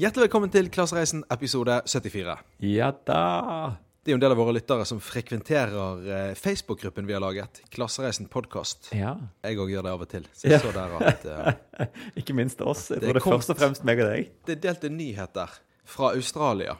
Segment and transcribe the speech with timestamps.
[0.00, 2.34] Hjertelig velkommen til Klassereisen episode 74.
[2.64, 3.22] Ja da.
[4.00, 7.60] Det er jo en del av våre lyttere som frekventerer eh, Facebook-gruppen vi har laget.
[7.74, 8.88] Klassereisen podkast.
[8.96, 9.12] Ja.
[9.44, 10.24] Jeg òg gjør det av og til.
[10.32, 10.60] Så jeg Ja.
[10.62, 11.84] så der at uh,
[12.20, 12.86] Ikke minst oss.
[12.90, 14.30] Jeg Det tror det er kom- først og fremst meg og deg.
[14.46, 16.78] det er delt en nyhet der fra Australia.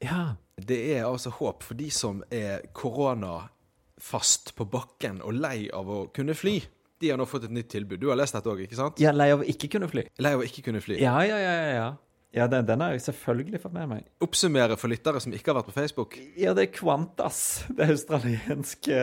[0.00, 0.22] Ja.
[0.56, 6.06] Det er altså håp for de som er koronafast på bakken og lei av å
[6.14, 6.62] kunne fly.
[7.02, 8.00] De har nå fått et nytt tilbud.
[8.00, 9.02] Du har lest dette òg, ikke sant?
[9.04, 10.06] Er lei av å ikke kunne fly.
[10.24, 10.96] Lei av å ikke kunne fly.
[11.02, 11.52] Ja, ja, ja.
[11.74, 11.88] ja,
[12.34, 12.46] ja.
[12.50, 14.08] Den, den har jeg selvfølgelig fått med meg.
[14.24, 16.16] Oppsummere for lyttere som ikke har vært på Facebook.
[16.40, 17.42] Ja, det er Qantas,
[17.78, 18.98] det australienske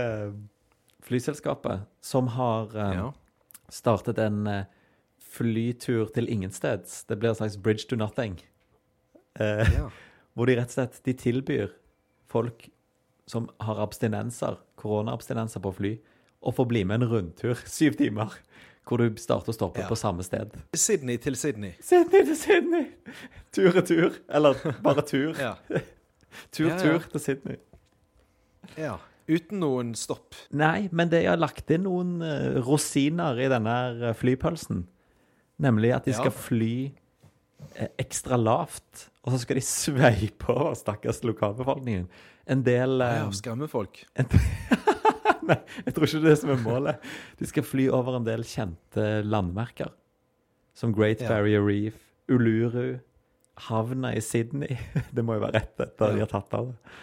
[1.08, 3.08] flyselskapet, som har um, Ja.
[3.72, 4.66] startet en eh,
[5.32, 7.04] flytur til ingensteds.
[7.08, 8.40] Det blir en slags bridge to nothing.
[9.40, 9.90] Uh, Ja.
[10.36, 11.74] Hvor de rett og slett de tilbyr
[12.32, 12.70] folk
[13.28, 15.90] som har abstinenser, koronaabstinenser på fly,
[16.42, 18.32] å få bli med en rundtur syv timer.
[18.88, 19.88] Hvor du starter og stopper Ja.
[19.88, 20.56] på samme sted.
[20.74, 21.72] Sydney til Sydney.
[21.82, 22.86] Sydney til Sydney!
[23.54, 24.12] Tur og tur.
[24.30, 25.36] Eller bare tur.
[25.40, 25.54] Ja.
[26.52, 26.80] Tur, Ja, ja.
[26.80, 27.58] tur til Sydney.
[28.78, 28.98] ja.
[29.32, 30.34] Uten noen stopp.
[30.52, 33.76] Nei, men det har lagt inn noen eh, rosiner i denne
[34.10, 34.82] eh, flypølsen.
[35.62, 36.72] Nemlig at de skal fly
[37.78, 39.06] eh, ekstra lavt.
[39.24, 42.10] Og så skal de sveipe over stakkars lokalbefolkningen.
[42.52, 44.02] En del Ja, skremme folk.
[45.52, 47.08] Nei, jeg tror ikke det er det som er målet.
[47.40, 49.92] De skal fly over en del kjente landmerker.
[50.78, 51.22] Som Great.
[51.28, 51.98] Barrier Reef,
[52.32, 53.00] Uluru,
[53.68, 54.78] havna i Sydney.
[55.16, 56.96] Det må jo være rett etter de har tatt av det.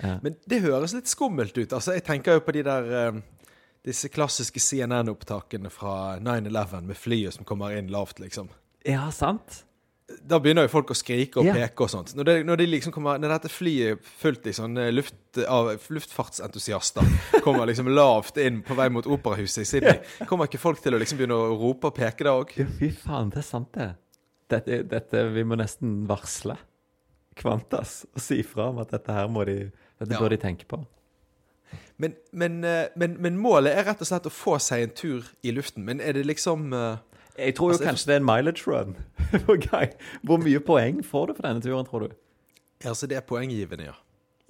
[0.00, 0.16] Ja.
[0.24, 1.70] Men det høres litt skummelt ut.
[1.70, 3.20] Altså, jeg tenker jo på de der eh,
[3.84, 8.48] Disse klassiske CNN-opptakene fra 9-11 med flyet som kommer inn lavt, liksom.
[8.88, 9.58] ja, sant?
[10.04, 12.10] Da begynner jo folk å skrike og peke og sånt.
[12.16, 15.16] Når, det, når, de liksom kommer, når dette flyet fullt i sånne luft,
[15.48, 20.82] av luftfartsentusiaster kommer liksom lavt inn på vei mot operahuset i Sydney, kommer ikke folk
[20.84, 22.52] til å liksom begynne å rope og peke da òg?
[22.60, 23.94] Ja, fy faen, det er sant, det.
[24.52, 26.58] Dette, dette Vi må nesten varsle
[27.40, 30.20] Kvantas og si fra om at dette her må de Dette Ja.
[30.20, 30.82] bør de tenke på.
[31.96, 35.28] Men, men, eh, men, men målet er rett og slett å få seg en tur
[35.46, 35.84] i luften.
[35.86, 36.98] Men er det liksom eh,
[37.38, 38.96] Jeg tror jo Altså, kanskje det er en mileage run.
[40.26, 42.14] Hvor mye poeng får du for denne turen, tror du?
[42.84, 43.96] Altså, det er poenggivende, ja.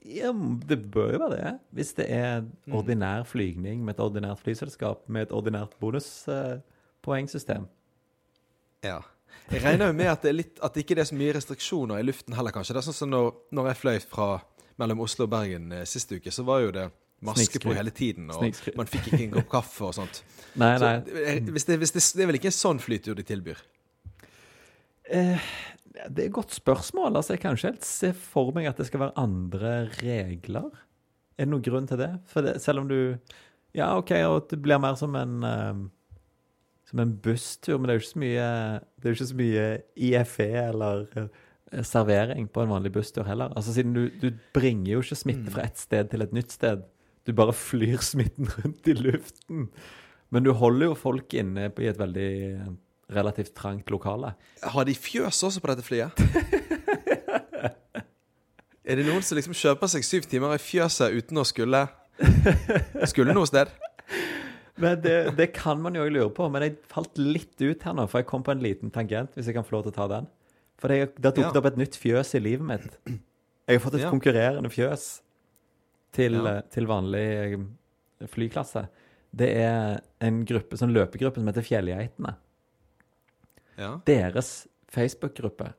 [0.05, 0.33] Ja,
[0.69, 1.53] det bør jo være det.
[1.73, 7.65] Hvis det er ordinær flygning med et ordinært flyselskap med et ordinært bonuspoengsystem.
[8.85, 8.99] Ja.
[9.51, 12.01] Jeg regner jo med at det, er litt, at det ikke er så mye restriksjoner
[12.01, 12.77] i luften heller, kanskje.
[12.77, 14.29] Det er sånn som når, når jeg fløy fra
[14.81, 16.85] mellom Oslo og Bergen eh, sist uke, så var jo det
[17.25, 18.77] maske på hele tiden, og Snikskryt.
[18.77, 20.23] man fikk ikke en kopp kaffe og sånt.
[20.61, 20.97] Nei, nei.
[21.05, 23.63] Så, hvis det, hvis det, det er vel ikke en sånn flytur de tilbyr?
[25.05, 25.49] Eh,
[25.95, 27.17] det er et godt spørsmål.
[27.17, 30.71] Altså, jeg kan ikke helt se for meg at det skal være andre regler.
[31.39, 32.13] Er det noen grunn til det?
[32.31, 33.17] For det, selv om du
[33.75, 35.81] Ja, OK, og det blir mer som en eh,
[36.87, 38.45] Som en busstur, men det er jo ikke så mye
[38.79, 39.65] Det er jo ikke så mye
[39.97, 43.51] IFE eller eh, servering på en vanlig busstur heller.
[43.57, 46.85] Altså Siden du, du bringer jo ikke smitte fra et sted til et nytt sted.
[47.25, 49.69] Du bare flyr smitten rundt i luften.
[50.35, 52.69] Men du holder jo folk inne i et veldig eh,
[53.15, 54.35] relativt trangt lokale.
[54.63, 56.13] Har de fjøs også på dette flyet?
[58.85, 61.87] er det noen som liksom kjøper seg syv timer i fjøset uten å skulle
[63.11, 63.73] Skulle noe sted?
[64.79, 68.09] Men det, det kan man jo lure på, men jeg falt litt ut her nå,
[68.11, 70.07] for jeg kom på en liten tangent, hvis jeg kan få lov til å ta
[70.11, 70.27] den.
[70.83, 71.61] For det, det har dukket Ja.
[71.61, 72.97] opp et nytt fjøs i livet mitt.
[73.07, 74.11] Jeg har fått et Ja.
[74.11, 75.21] konkurrerende fjøs
[76.15, 76.57] til, Ja.
[76.57, 78.87] eh, til vanlig eh, flyklasse.
[79.35, 82.37] Det er en gruppe, sånn løpegruppe som heter Fjellgeitene.
[83.77, 83.97] Ja.
[84.07, 84.53] Deres
[84.95, 85.73] Facebook-gruppe,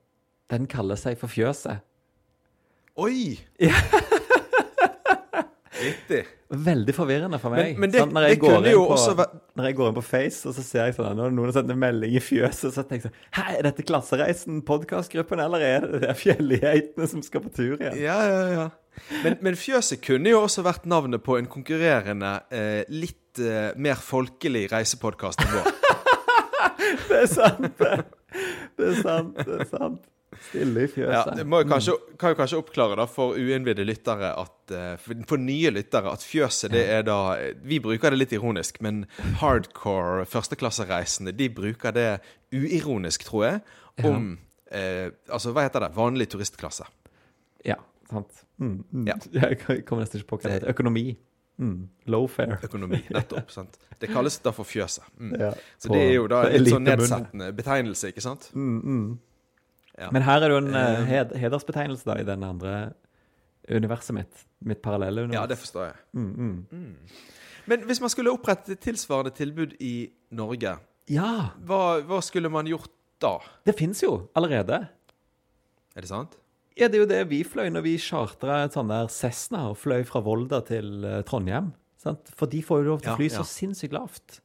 [0.51, 1.79] den kaller seg for Fjøset.
[2.99, 3.39] Oi!
[5.75, 6.21] Riktig.
[6.55, 7.73] Veldig forvirrende for meg.
[7.73, 9.89] Men, men det, sånn, Når jeg går kunne jo på- også vært Når jeg går
[9.89, 12.21] inn på Face, og så ser jeg sånn, når noen har sendt en melding i
[12.23, 17.09] fjøset, så tenker jeg sånn Hæ, er dette Klassereisen, podkastgruppen, eller er det de fjellgeitene
[17.11, 17.97] som skal på tur igjen?
[17.99, 18.65] Ja, ja, ja.
[19.23, 23.99] Men, men Fjøset kunne jo også vært navnet på en konkurrerende, eh, litt eh, mer
[24.01, 25.71] folkelig reisepodkast enn vår.
[27.05, 27.95] Det er sant, det.
[28.77, 30.03] Det er sant, det er sant.
[30.49, 34.31] Stille i Ja, det må jo kanskje, kan jo kanskje oppklare da for uinnvidde lyttere
[34.35, 37.17] at eh, for, for nye lyttere at fjøset det er da
[37.63, 39.05] Vi bruker det litt ironisk, men
[39.41, 42.09] hardcore førsteklassereisende de bruker det
[42.55, 43.61] uironisk, tror jeg,
[44.03, 44.33] om
[44.71, 45.93] eh, Altså, hva heter det?
[45.95, 46.87] Vanlig turistklasse.
[47.65, 47.79] Ja,
[48.11, 48.44] sant.
[48.59, 49.07] Mm, mm.
[49.07, 49.15] Ja.
[49.33, 50.69] Jeg kommer nesten ikke på hva det heter.
[50.73, 51.17] Økonomi.
[51.57, 51.89] Mm.
[52.11, 52.57] Low fare.
[52.63, 52.99] Økonomi.
[53.15, 53.51] Nettopp.
[53.51, 53.77] sant?
[54.01, 55.03] Det kalles da for fjøset.
[55.19, 55.35] Mm.
[55.39, 58.49] Ja, Så det er jo da en sånn nedsettende betegnelse, ikke sant?
[58.53, 59.19] Mm, mm.
[59.97, 60.09] Ja.
[60.11, 61.05] Men her er det jo en Eh.
[61.07, 62.73] hed hedersbetegnelse da, i den andre
[63.71, 64.43] universet mitt.
[64.61, 65.39] Mitt parallelle univers.
[65.41, 65.95] Ja, det forstår jeg.
[66.13, 66.95] mm, mm.
[67.67, 70.75] Men hvis man skulle opprettet et tilsvarende tilbud i Norge,
[71.09, 72.89] Ja, hva, hva skulle man gjort
[73.21, 73.37] da?
[73.65, 74.87] det fins jo allerede.
[75.95, 76.35] Er det sant?
[76.75, 79.77] Ja, det er jo det vi fløy når vi chartra et sånn der Cessna og
[79.79, 81.71] fløy fra Volda til eh, Trondheim.
[82.01, 82.31] Sant?
[82.35, 83.37] For de får jo lov til å fly ja.
[83.39, 84.41] så sinnssykt lavt.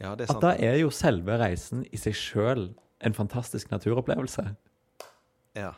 [0.00, 0.44] Ja, det er sant.
[0.44, 2.68] At da er jo selve reisen i seg sjøl
[3.00, 4.44] en fantastisk naturopplevelse.
[5.56, 5.72] Ja.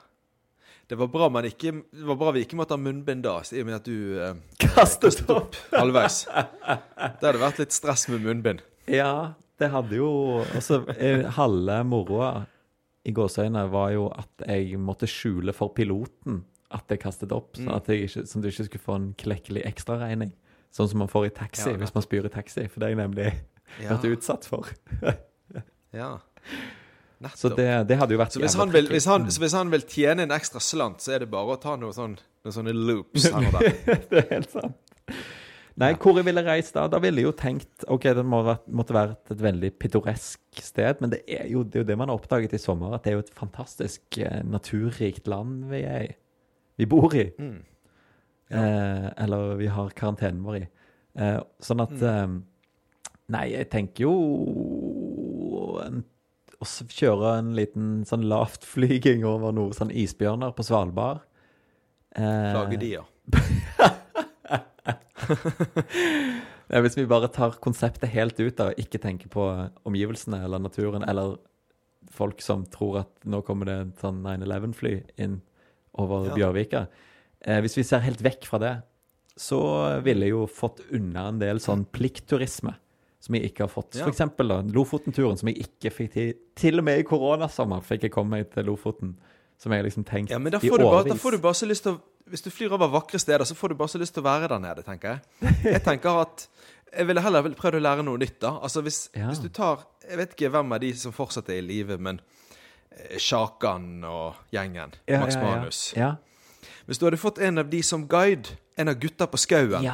[0.90, 3.62] Det var bra, man ikke, det var bra vi ikke måtte ha munnbind da, i
[3.62, 5.56] og med at du eh, Kastet opp!
[5.72, 6.24] halvveis.
[6.26, 8.66] Det hadde vært litt stress med munnbind.
[8.90, 12.32] Ja, det hadde jo eh, Halve moroa
[13.02, 17.72] i gåseøynene var jo at jeg måtte skjule for piloten at jeg kastet opp, sånn
[17.74, 20.30] at jeg ikke, sånn du ikke skulle få en klekkelig ekstraregning.
[20.72, 22.94] Sånn som man får i taxi Ja, hvis man spyr i taxi, for det har
[22.94, 23.26] jeg nemlig
[23.82, 24.70] Ja, vært utsatt for.
[26.00, 26.14] ja.
[27.22, 27.38] Nettopp.
[27.38, 29.68] Så det, det hadde jo vært Så hvis han, vil, hvis, han, så hvis han
[29.74, 32.72] vil tjene en ekstra slant, så er det bare å ta noe sånn, noen sånne
[32.74, 33.76] loops her og der.
[34.10, 34.91] det er helt sant.
[35.80, 36.84] Nei, hvor jeg ville reist da?
[36.90, 41.00] Da ville jeg jo tenkt OK, det må vært, måtte vært et veldig pittoresk sted,
[41.00, 43.12] men det er, jo, det er jo det man har oppdaget i sommer, at det
[43.12, 46.14] er jo et fantastisk eh, naturrikt land vi er i.
[46.80, 47.26] Vi bor i.
[47.40, 47.60] Mm.
[48.52, 50.64] Eh, eller vi har karantenen vår i.
[51.22, 52.40] Eh, sånn at eh,
[53.32, 54.14] Nei, jeg tenker jo
[55.80, 56.02] en,
[56.60, 61.22] å kjøre en liten sånn lavtflyging over noen sånn isbjørner på Svalbard.
[62.18, 63.06] Eh, Lager de, ja.
[66.72, 69.42] Ja, hvis vi bare tar konseptet helt ut da, og ikke tenker på
[69.88, 71.34] omgivelsene eller naturen, eller
[72.12, 75.40] folk som tror at nå kommer det et sånn 9-11-fly inn
[76.00, 76.36] over Ja.
[76.38, 76.86] Bjørvika.
[77.44, 78.72] Eh, hvis vi ser helt vekk fra det,
[79.36, 79.58] så
[80.04, 82.74] ville jeg jo fått unna en del sånn pliktturisme
[83.22, 83.96] som jeg ikke har fått.
[83.96, 84.06] Ja.
[84.06, 86.32] For eksempel da, Lofoten-turen, som jeg ikke fikk til.
[86.58, 89.14] Til og med i koronasommer fikk jeg komme meg til Lofoten,
[89.62, 91.58] som jeg liksom tenkte Ja, men da i får, du bare, da får du bare
[91.60, 93.98] så lyst til å Hvis du flyr over vakre steder, så får du bare så
[93.98, 95.56] lyst til å være der nede, tenker jeg.
[95.64, 96.46] Jeg tenker at
[96.92, 98.58] jeg ville heller prøvd å lære noe nytt, da.
[98.62, 99.28] Altså hvis, Ja.
[99.30, 102.20] hvis du tar Jeg vet ikke hvem av de som fortsatt er i live, men
[102.90, 104.92] eh, Sjakan og gjengen.
[105.08, 105.42] Ja, Max ja.
[105.42, 105.92] Manus.
[106.86, 109.84] Hvis du hadde fått en av de som guide, en av gutta på skauen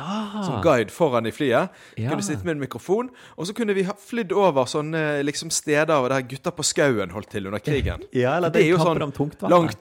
[0.45, 3.93] som guide foran i flyet, kunne sitte med en mikrofon, og så kunne vi ha
[3.93, 8.05] flydd over sånne liksom, steder der gutta på skauen holdt til under krigen.
[8.13, 9.43] ja, eller Det er jo sånn tungt.
[9.43, 9.77] Langt,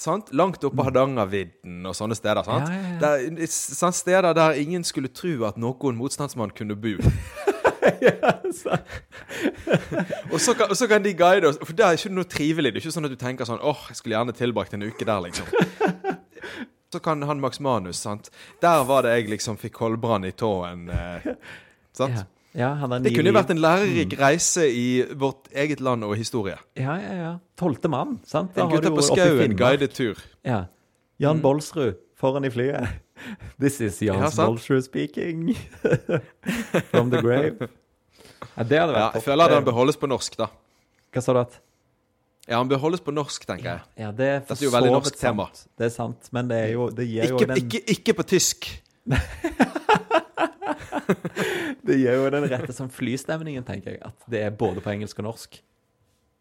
[0.00, 0.30] sant?
[0.36, 2.44] Langt oppe på Hardangervidden og sånne steder.
[2.46, 2.70] Sant?
[2.70, 3.20] Ja, ja, ja.
[3.20, 3.92] Der?
[3.96, 6.96] Steder der ingen skulle tro at noen motstandsmann kunne bo.
[10.32, 12.72] og, så kan, og så kan de guide oss, for det er ikke noe trivelig.
[12.72, 15.04] Det er ikke sånn at du tenker sånn åh, jeg skulle gjerne tilbrakt en uke
[15.06, 15.46] der, liksom.
[16.94, 18.30] Så kan han Max Manus, sant.
[18.62, 20.88] Der var det jeg liksom fikk koldbrann i tåen.
[20.88, 21.20] Eh,
[21.96, 22.16] sant?
[22.56, 22.70] Ja.
[23.04, 24.86] Det kunne jo vært en lærerik reise i
[25.20, 26.56] vårt eget land og historie.
[26.78, 27.32] Ja, ja, ja.
[27.60, 28.54] Tolvte mann, sant?
[28.56, 30.16] Da En gutta på jo skauen guidet tur.
[30.46, 30.62] Ja.
[31.20, 32.88] Jan Bolsrud foran i flyet.
[33.60, 34.30] This is Jan Ja.
[34.32, 35.52] Bolsrud speaking.
[36.92, 37.68] From the grave.
[38.56, 40.48] Ja, det hadde vært Ja, jeg føler at han beholdes på norsk, da.
[41.12, 41.60] Hva sa du at?
[42.46, 43.80] Ja, han beholdes på norsk, tenker jeg.
[44.00, 45.48] Ja, det er Dette er jo veldig norsk tema.
[45.76, 48.28] Det er sant, men det er jo Det gir jo Ikke, den, ikke, ikke på
[48.36, 48.68] tysk.
[51.86, 54.02] det gir jo den rette sånn flystemningen, tenker jeg.
[54.04, 55.60] At det er både på engelsk og norsk.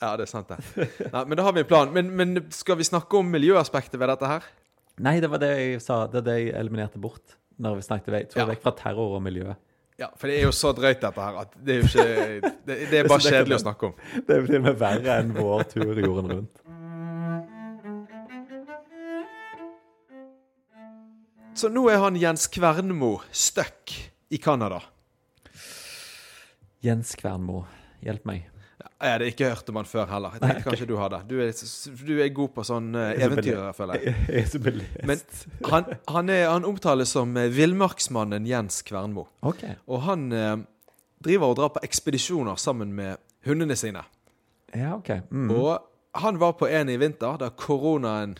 [0.03, 0.87] Ja, det er sant, det.
[1.13, 1.91] Nei, men da har vi en plan.
[1.95, 4.47] Men, men skal vi snakke om miljøaspektet ved dette her?
[5.05, 6.01] Nei, det var det jeg sa.
[6.11, 7.37] Det er det jeg eliminerte bort.
[7.61, 8.19] Når vi snakket vei.
[8.27, 8.45] jeg Ja.
[8.49, 9.53] vekk fra terror og miljø.
[9.95, 12.75] Ja, for det er jo så drøyt, dette her, at det er jo ikke Det,
[12.91, 13.93] det er bare det er kjedelig å snakke om.
[14.27, 16.61] Det blir med verre enn vår tur jorden rundt.
[21.55, 23.93] Så nå er han Jens Kvernmo stuck
[24.35, 24.81] i Canada.
[26.85, 27.63] Jens Kvernmo,
[28.05, 28.51] hjelp meg.
[29.01, 30.35] Jeg hadde ikke hørt om han før heller.
[30.35, 31.19] Jeg tenkte kanskje du hadde.
[31.29, 31.49] Du er,
[32.05, 34.13] du er god på sånn eventyrer, Jeg er så eventyr, føler jeg.
[34.29, 34.99] Jeg er så belest.
[35.09, 35.23] Men
[35.71, 39.25] han, han, er, han omtales som eh, villmarksmannen Jens Kvernmo.
[39.47, 39.63] OK.
[39.89, 40.53] Og han eh,
[41.25, 44.05] driver og drar på ekspedisjoner sammen med hundene sine.
[44.75, 45.11] Ja, OK.
[45.31, 45.51] Mm.
[45.57, 48.37] Og han var på en i vinter da koronaen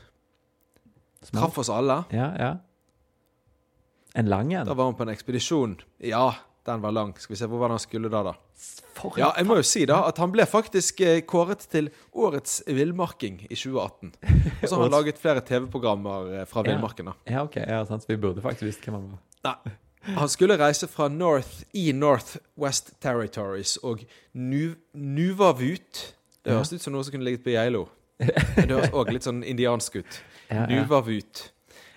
[1.32, 2.04] traff oss alle.
[2.14, 2.52] Ja, ja.
[4.16, 4.68] En lang en?
[4.68, 5.80] Da var han på en ekspedisjon.
[6.06, 6.30] Ja,
[6.66, 7.14] den var lang.
[7.22, 8.34] Skal vi se, hvor var det han skulle da, da?
[8.96, 12.62] For Ja, jeg må jo si da at han ble faktisk eh, kåret til årets
[12.68, 14.14] villmarking i 2018.
[14.16, 17.12] Og så har han laget flere TV-programmer eh, fra villmarken.
[17.12, 17.18] da.
[17.30, 17.58] Ja, ok.
[17.62, 18.08] Ja, sant.
[18.10, 19.22] Vi burde faktisk visst hvem han var.
[19.50, 19.76] Nei.
[20.16, 24.04] Han skulle reise fra North i Northwest Territories og
[24.34, 26.02] Nu Nuvavut.
[26.46, 27.88] Det høres ut som noe som kunne ligget på Geilo.
[28.22, 30.20] Det høres òg litt sånn indiansk ut.
[30.70, 31.48] Nuvavut.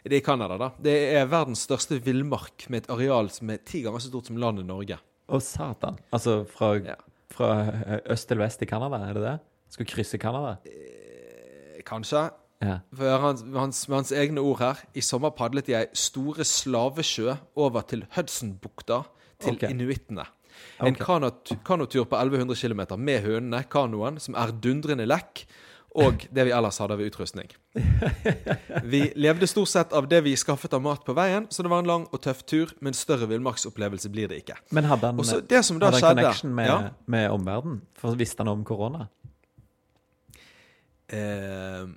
[0.08, 0.68] Det er i Canada, da.
[0.82, 4.36] Det er verdens største villmark med et areal som er ti ganger så stort som
[4.40, 4.96] landet Norge.
[5.28, 5.98] Å, satan.
[6.12, 6.94] Altså fra, Ja.
[7.30, 9.34] fra eh, øst til vest i Canada, er det det?
[9.70, 10.56] Skal krysse Canada?
[10.64, 12.30] Eh, Kanskje.
[12.60, 12.80] Ja.
[12.92, 17.84] For hans, hans, med hans egne ord her I sommer padlet jeg store slavesjø over
[17.86, 19.04] til Hudsonbukta
[19.38, 19.62] til Ok.
[19.70, 20.24] inuittene.
[20.82, 20.98] En Ok.
[21.04, 25.44] kanot, kanotur på 1100 km med hønene, kanoen, som er dundrende lekk,
[25.94, 27.48] og det vi ellers hadde av utrustning.
[28.84, 31.80] Vi levde stort sett av det vi skaffet av mat på veien, så det var
[31.82, 34.58] en lang og tøff tur, men større villmarksopplevelse blir det ikke.
[34.76, 37.80] Men hadde han, Også, det som da hadde han skjedde connection med, ja, med omverdenen?
[38.20, 39.08] Visste han om korona?
[41.08, 41.88] eh,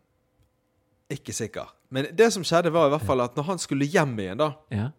[1.12, 1.68] Ikke sikker.
[1.92, 4.54] Men det som skjedde, var i hvert fall at når han skulle hjem igjen, da
[4.72, 4.90] Ja.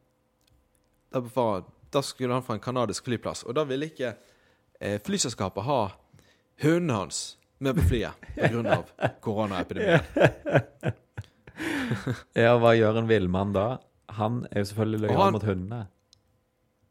[1.13, 4.15] Da, var, da skulle han fra en kanadisk flyplass, og da ville ikke
[4.81, 5.81] eh, flyselskapet ha
[6.63, 8.79] hundene hans med på flyet pga.
[9.25, 10.03] koronaepidemien.
[12.45, 13.67] ja, hva gjør en villmann da?
[14.19, 15.83] Han er jo selvfølgelig lojal han- mot hundene.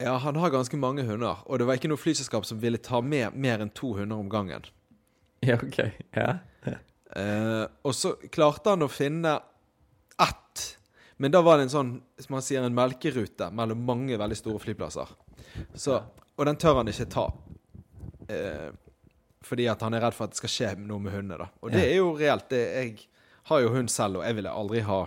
[0.02, 3.04] Ja, han har ganske mange hunder, og det var ikke noe flyselskap som ville ta
[3.06, 4.66] med mer enn to hunder om gangen.
[5.46, 5.78] Ja, OK.
[6.14, 6.36] Ja.
[7.18, 9.32] Eh, og så klarte han å finne
[10.22, 10.62] ett,
[11.18, 11.90] men da var det en sånn,
[12.22, 15.10] som man sier, en melkerute mellom mange veldig store flyplasser.
[15.74, 15.98] Så,
[16.38, 17.24] og den tør han ikke ta.
[18.30, 18.70] Eh,
[19.46, 21.38] fordi at han er redd for at det skal skje noe med hundene.
[21.42, 21.48] da.
[21.62, 22.48] Og det er jo reelt.
[22.52, 23.08] Det, jeg
[23.50, 25.00] har jo hund selv, og jeg ville aldri ha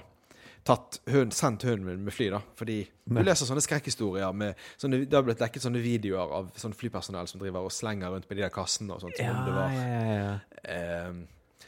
[0.64, 2.30] tatt hund, sendt hunden min med fly.
[2.32, 2.40] da.
[2.56, 6.72] Fordi du leser sånne skrekkhistorier med sånne, Det har blitt dekket sånne videoer av sånn
[6.74, 9.16] flypersonell som driver og slenger rundt med de der kassene og sånt.
[9.16, 9.70] som om det var...
[9.76, 10.16] ja,
[10.64, 11.08] ja.
[11.10, 11.26] um,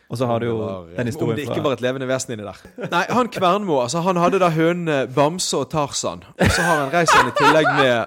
[0.08, 2.46] Og så har du jo var- den Om det ikke var et levende vesen inni
[2.46, 2.88] der.
[2.90, 6.25] Nei, han Kvernmo, altså han hadde da hundene Bamse og Tarzan.
[6.40, 8.06] Og så har han reist i tillegg med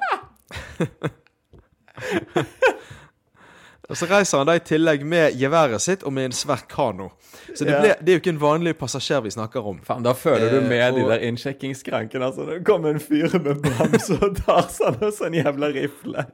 [3.90, 7.08] Og så reiser han da i tillegg med geværet sitt og med en svær kano.
[7.56, 7.80] Så det, Ja.
[7.82, 9.80] ble, det er jo ikke en vanlig passasjer vi snakker om.
[9.86, 11.00] Faen, da føler du Eh, og...
[11.00, 12.26] de der innsjekkingskrankene.
[12.30, 16.26] Altså, det kommer en fyr med bamse og Tarzan og sånn jævla rifle.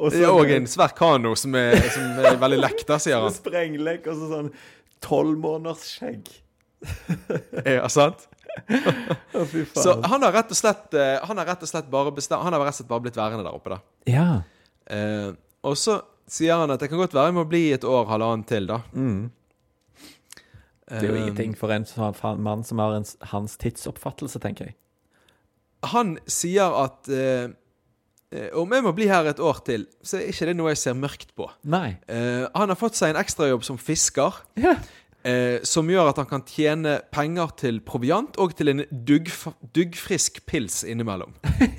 [0.00, 3.18] Og Det er òg en svær kano som er, som er veldig lekk, da, sier
[3.20, 3.34] han.
[3.42, 4.52] Sprenglek og så sånn
[5.04, 6.30] tolv måneders skjegg.
[7.66, 8.28] Ja, sant?
[8.70, 9.82] Fy faen.
[9.82, 12.52] Så han har rett og slett eh, Han har rett og slett bare bestemt Han
[12.56, 13.78] har rett og slett bare blitt værende der oppe, da.
[14.10, 14.24] Ja.
[14.90, 15.30] Eh,
[15.62, 16.00] og så
[16.30, 18.80] sier han at det kan godt være jeg må bli et år, halvannet til, da.
[18.94, 19.30] Mm.
[20.90, 24.40] Det er jo Eh, ingenting for en sånn fa- mann som har en, hans tidsoppfattelse,
[24.42, 24.76] tenker jeg.
[25.92, 27.48] Han sier at eh,
[28.34, 30.80] eh, om jeg må bli her et år til, så er ikke det noe jeg
[30.82, 31.46] ser mørkt på.
[31.64, 31.96] Nei.
[32.10, 34.74] Eh, han har fått seg en ekstrajobb som fisker, Ja.
[35.26, 39.46] Eh, som gjør at han kan tjene penger til proviant og til en duggf
[39.76, 41.34] duggfrisk pils innimellom.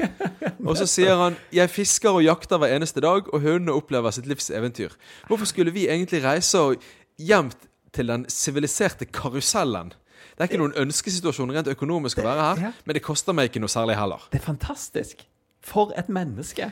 [0.68, 4.26] og så sier han 'Jeg fisker og jakter hver eneste dag, og hundene opplever sitt
[4.26, 4.96] livs eventyr'.
[5.28, 6.76] Hvorfor skulle vi egentlig reise og
[7.18, 7.52] hjem
[7.94, 9.94] til den siviliserte karusellen?
[10.32, 13.60] Det er ikke noen ønskesituasjon rent økonomisk å være her, men det koster meg ikke
[13.60, 14.24] noe særlig heller.
[14.32, 15.28] Det er fantastisk.
[15.62, 16.72] For et menneske.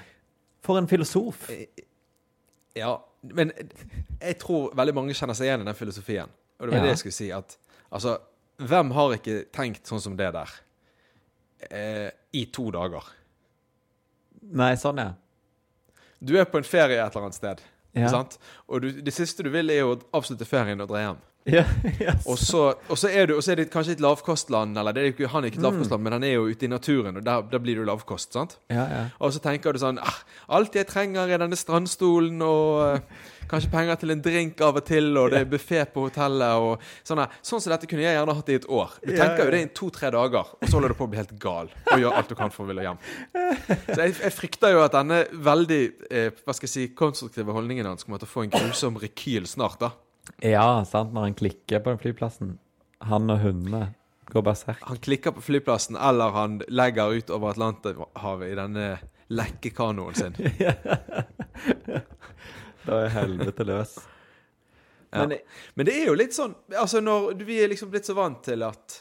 [0.66, 1.50] For en filosof.
[2.76, 3.52] Ja, men
[4.22, 6.32] jeg tror veldig mange kjenner seg igjen i den filosofien.
[6.60, 6.84] Og det var Ja.
[6.84, 7.30] det jeg skulle si.
[7.32, 7.58] At
[7.92, 8.18] altså,
[8.60, 10.50] hvem har ikke tenkt sånn som det der
[11.72, 13.04] eh, i to dager?
[14.42, 15.14] Nei, sånn, ja.
[16.20, 17.62] Du er på en ferie et eller annet sted,
[17.96, 18.08] Ja.
[18.12, 18.38] sant?
[18.68, 21.18] og du, det siste du vil, er å avslutte ferien og dra hjem.
[21.60, 22.28] Ja, yes.
[22.30, 25.02] Og så, og så, er, du, og så er det kanskje et lavkostland, eller det
[25.02, 27.26] er ikke, han er ikke et lavkostland, men han er jo ute i naturen, og
[27.26, 28.34] der, der blir du lavkost.
[28.34, 28.60] sant?
[28.70, 29.04] ja, ja.
[29.20, 30.22] Og så tenker du sånn ah,
[30.60, 34.86] Alt jeg trenger, er denne strandstolen og eh, kanskje penger til en drink av og
[34.86, 37.24] til, og det er buffé på hotellet og sånn.
[37.46, 38.98] Sånn som dette kunne jeg gjerne hatt i et år.
[39.04, 41.36] Du tenker jo det i to-tre dager, og så holder du på å bli helt
[41.42, 43.02] gal og gjør alt du kan for å ville hjem.
[43.90, 47.90] Så jeg, jeg frykter jo at denne veldig eh, hva skal jeg si, konstruktive holdningen
[47.90, 49.94] hans kommer til å få en grusom rekyl snart, da.
[50.46, 52.58] Ja, sant, når han klikker på den flyplassen.
[53.10, 53.94] Han og hundene
[54.30, 54.84] går berserk.
[54.88, 58.88] Han klikker på flyplassen, eller han legger ut over Atlanterhavet i denne
[59.30, 60.40] lekkekanoen sin.
[62.90, 63.98] Da er helvete løs.
[65.12, 65.26] Ja.
[65.26, 65.40] Men
[65.76, 68.62] Men det er jo litt sånn Altså når vi er liksom blitt så vant til
[68.62, 69.00] at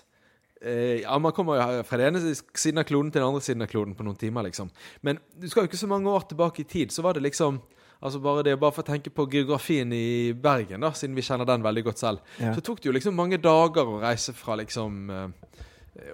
[0.60, 3.64] eh, Ja, man kommer jo fra den ene siden av kloden til den andre siden
[3.64, 4.72] av kloden på noen timer, liksom.
[5.04, 7.60] Men du skal jo ikke så mange år tilbake i tid, så var det liksom
[8.02, 11.48] Altså bare det, bare for å tenke på geografien i Bergen, da, siden vi kjenner
[11.48, 12.52] den veldig godt selv, Ja.
[12.54, 15.56] så tok det jo liksom mange dager å reise fra liksom eh,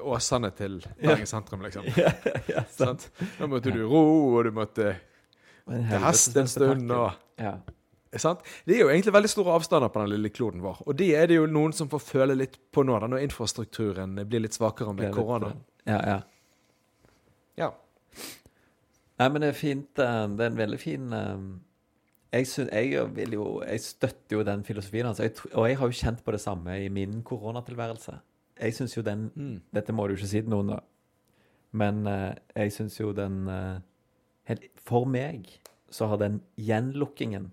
[0.00, 1.84] Åsane til Bergen sentrum, liksom.
[2.00, 2.12] ja,
[2.48, 3.10] ja, sant.
[3.38, 4.00] Da måtte du ro,
[4.38, 4.94] og du måtte
[5.68, 7.58] til hest en stund, og Ja.
[8.16, 8.44] Sant?
[8.64, 10.84] Det er jo egentlig veldig store avstander på den lille kloden vår.
[10.86, 14.14] Og det er det jo noen som får føle litt på nå, da, når infrastrukturen
[14.30, 15.50] blir litt svakere med korona.
[15.84, 16.18] Ja, ja.
[17.58, 17.70] Ja.
[19.18, 19.98] Nei, men det er fint.
[19.98, 21.42] eh, Det er en veldig fin eh,
[22.34, 25.48] jeg, synes, jeg, jo, jeg støtter jo den filosofien hans, Altså.
[25.54, 28.16] og jeg har jo kjent på det samme i min koronatilværelse.
[28.60, 29.60] Jeg syns jo den Mm.
[29.74, 30.74] Dette må du ikke si til noen.
[31.72, 35.48] Men eh, jeg syns jo den eh, For meg
[35.90, 37.50] så har den gjenlukkingen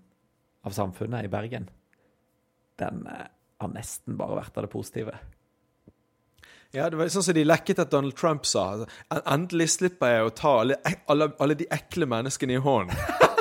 [0.64, 1.68] av samfunnet i Bergen
[2.78, 3.26] Den eh,
[3.60, 5.12] har nesten bare vært av det positive.
[6.72, 8.86] ja, det var sånn som de lekket at Donald Trump sa.
[9.26, 12.96] Endelig slipper jeg å ta alle, alle, alle de ekle menneskene i hånden.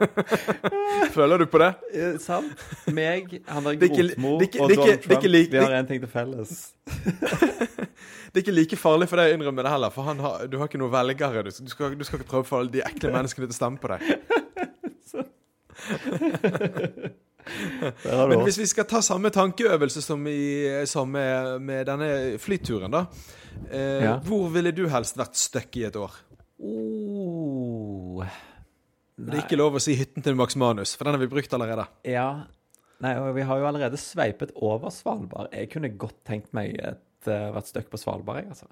[1.16, 1.70] Føler du på det?
[1.94, 2.52] Eh, sant?
[2.94, 6.12] Meg, han der er Grotmo og Donald ikke Trump, like- vi har én ting til
[6.12, 6.50] felles.
[8.30, 10.52] Det er ikke like farlig for deg å innrømme det heller, for han har, du
[10.60, 11.40] har ikke noen velgere.
[11.42, 13.58] Du, du, skal, du skal ikke prøve å få alle de ekle menneskene til å
[13.58, 14.00] stemme på deg.
[18.30, 20.36] Men hvis vi skal ta samme tankeøvelse som, i,
[20.86, 23.02] som med, med denne flyturen, da.
[23.66, 24.14] Eh, Ja.
[24.24, 26.14] Hvor ville du helst vært stuck i et år?
[26.62, 28.22] Oh.
[29.26, 31.52] Det er ikke lov å si hytten til Max Manus, for den har vi brukt
[31.56, 31.86] allerede.
[32.08, 32.44] Ja.
[33.00, 35.52] Nei, og vi har jo allerede sveipet over Svalbard.
[35.56, 38.66] Jeg kunne godt tenkt meg et, uh, vært stuck på Svalbard, jeg, altså.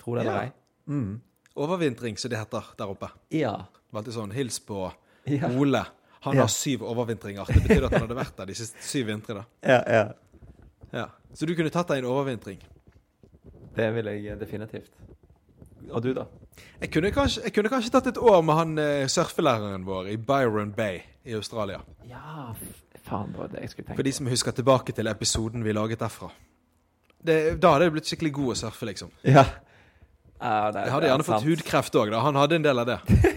[0.00, 0.40] Tro det eller Ja.
[0.48, 0.52] ei.
[0.88, 1.20] Mm.
[1.56, 3.10] Overvintring, som det heter der oppe.
[3.34, 3.54] Ja.
[3.92, 4.92] Alltid sånn hils på
[5.26, 5.48] Ja.
[5.50, 5.84] Ole.
[6.20, 6.40] Han Ja.
[6.42, 7.44] har syv overvintringer.
[7.46, 9.34] Det betyr at han hadde vært der de siste syv vintre.
[9.34, 9.44] da.
[9.62, 10.12] ja, ja.
[10.92, 11.06] Ja.
[11.34, 12.58] Så du kunne tatt deg en overvintring.
[13.76, 14.90] Det vil jeg definitivt.
[15.90, 16.24] Og du, da?
[16.82, 20.16] Jeg kunne kanskje, jeg kunne kanskje tatt et år med han eh, surfelæreren vår i
[20.16, 21.80] Byron Bay i Australia.
[22.08, 22.52] Ja,
[23.06, 23.98] faen, det var det jeg skulle tenke.
[24.00, 26.30] For de som husker tilbake til episoden vi laget derfra.
[27.18, 29.10] Det, da hadde jeg blitt skikkelig god å surfe, liksom.
[29.26, 29.42] Ja.
[30.38, 32.20] ja det, Jeg hadde er gjerne fått hudkreft òg, da.
[32.26, 32.98] Han hadde en del av det.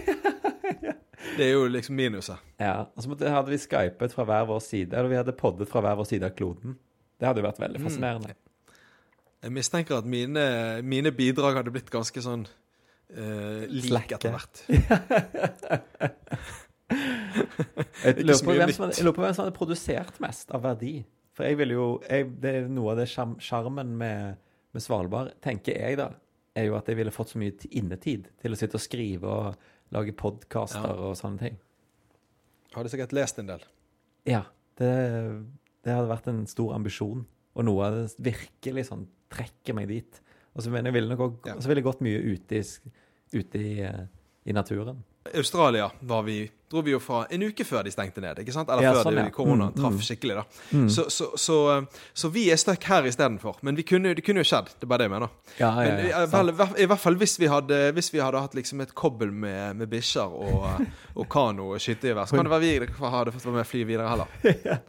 [1.32, 2.40] Det er jo liksom minuset.
[2.60, 5.68] Ja, og så måtte- hadde vi skypet fra hver vår side, eller vi hadde poddet
[5.70, 6.74] fra hver vår side av kloden.
[7.18, 8.34] Det hadde jo vært veldig fascinerende.
[9.42, 10.42] Jeg mistenker at mine,
[10.86, 14.62] mine bidrag hadde blitt ganske sånn uh, like etter hvert.
[18.02, 20.98] Jeg lurer, på hvem som hadde, produsert mest av verdi.
[21.32, 24.36] For jeg vil jo jeg, Det er noe av det sjarm- sjarmen med,
[24.74, 26.10] med Svalbard, tenker jeg da,
[26.52, 29.94] er jo at jeg ville fått så mye innetid til å sitte og skrive og
[29.96, 31.08] lage podkaster Ja.
[31.08, 31.56] og sånne ting.
[32.74, 33.64] Hadde sikkert lest en del.
[34.28, 34.42] Ja.
[34.76, 34.92] Det,
[35.84, 37.24] det hadde vært en stor ambisjon,
[37.56, 40.20] og noe av det virkelig sånn trekker meg dit.
[40.52, 42.92] Og så jeg ville nok også, ville jeg gått mye ute i,
[43.38, 44.04] ute i, eh,
[44.44, 45.00] i naturen.
[45.34, 48.40] Australia var vi, dro vi jo fra en uke før de stengte ned.
[48.42, 48.68] ikke sant?
[48.68, 49.30] Eller Ja, før sånn, ja.
[49.30, 50.02] koronaen Mm, traff mm.
[50.02, 50.34] skikkelig.
[50.34, 50.44] da.
[50.90, 53.62] Så, så, så, eh, så vi er stuck her istedenfor.
[53.62, 54.74] Men vi kunne, det kunne jo skjedd.
[54.74, 55.30] Det er bare det jeg mener.
[55.60, 58.54] Ja, Men ja, i, vel, i hvert fall hvis vi hadde, hvis vi hadde hatt
[58.58, 62.56] liksom et kobbel med, med bikkjer og, eh, og kano og skyttergevær, så kan det
[62.56, 64.26] være vi hadde fått være med fly videre heller.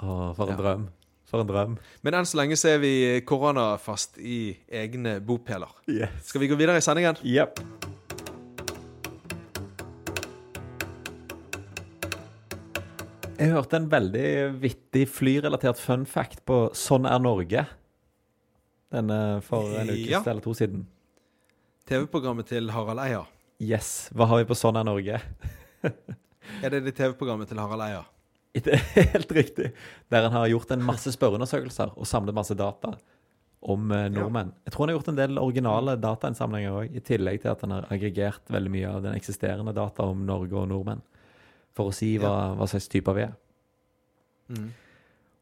[0.00, 0.88] Å, for en drøm.
[1.30, 1.76] For en drøm.
[2.02, 2.92] Men enn så lenge så er vi
[3.28, 5.70] koronafast i egne bopeler.
[5.86, 6.10] Yes.
[6.32, 7.20] Skal vi gå videre i sendingen?
[7.22, 7.60] Yep.
[13.40, 14.24] Jeg hørte en veldig
[14.60, 17.62] vittig flyrelatert fun fact på Sånn er Norge.
[18.92, 20.20] Denne for en uke Ja.
[20.26, 20.86] eller to siden.
[21.88, 23.24] TV-programmet til Harald Eia.
[23.60, 24.10] Yes.
[24.14, 25.20] Hva har vi på Sånn er Norge?
[26.64, 28.02] Er det det TV-programmet til Harald Eia?
[28.54, 28.76] Det
[29.14, 29.70] helt riktig.
[30.10, 32.96] Der han har gjort en masse spørreundersøkelser og samlet masse data
[33.60, 34.14] om nordmenn.
[34.16, 34.52] nordmenn.
[34.64, 37.74] Jeg tror han har gjort en del originale datainnsamlinger òg, i tillegg til at han
[37.76, 41.02] har aggregert veldig mye av den eksisterende data om Norge og nordmenn,
[41.76, 43.36] for å si hva, hva slags typer vi er.
[44.50, 44.70] Mm.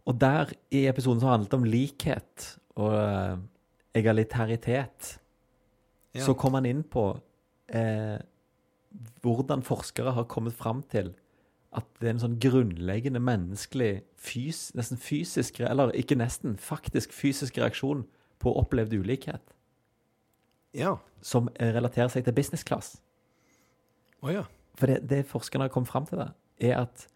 [0.08, 3.38] Og der, i episoden som handlet om likhet og uh,
[3.96, 5.14] egalitaritet,
[6.16, 6.24] Ja.
[6.24, 8.18] så kom han inn på uh,
[9.22, 11.12] hvordan forskere har kommet fram til
[11.76, 17.58] at det er en sånn grunnleggende menneskelig, fys, nesten fysisk, eller ikke nesten, faktisk fysisk
[17.60, 18.06] reaksjon
[18.40, 19.54] på opplevd ulikhet,
[20.74, 20.96] Ja.
[21.20, 22.94] som eh, relaterer seg til business class.
[24.22, 24.44] Å ja.
[24.78, 26.30] For det, det forskerne har kommet fram til, det,
[26.70, 27.06] er at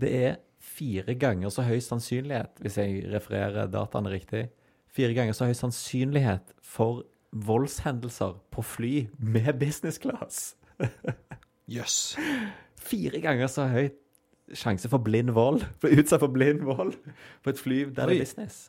[0.00, 4.46] det er fire ganger så høy sannsynlighet, hvis jeg refererer dataene riktig,
[4.92, 7.04] fire ganger så høy sannsynlighet for
[7.36, 10.54] voldshendelser på fly med business class.
[11.76, 12.16] Jøss.
[12.86, 13.88] Fire ganger så høy
[14.54, 15.64] sjanse for blind vold.
[15.82, 16.94] Bli utsatt for blind vold
[17.42, 18.66] på et fly der det er business.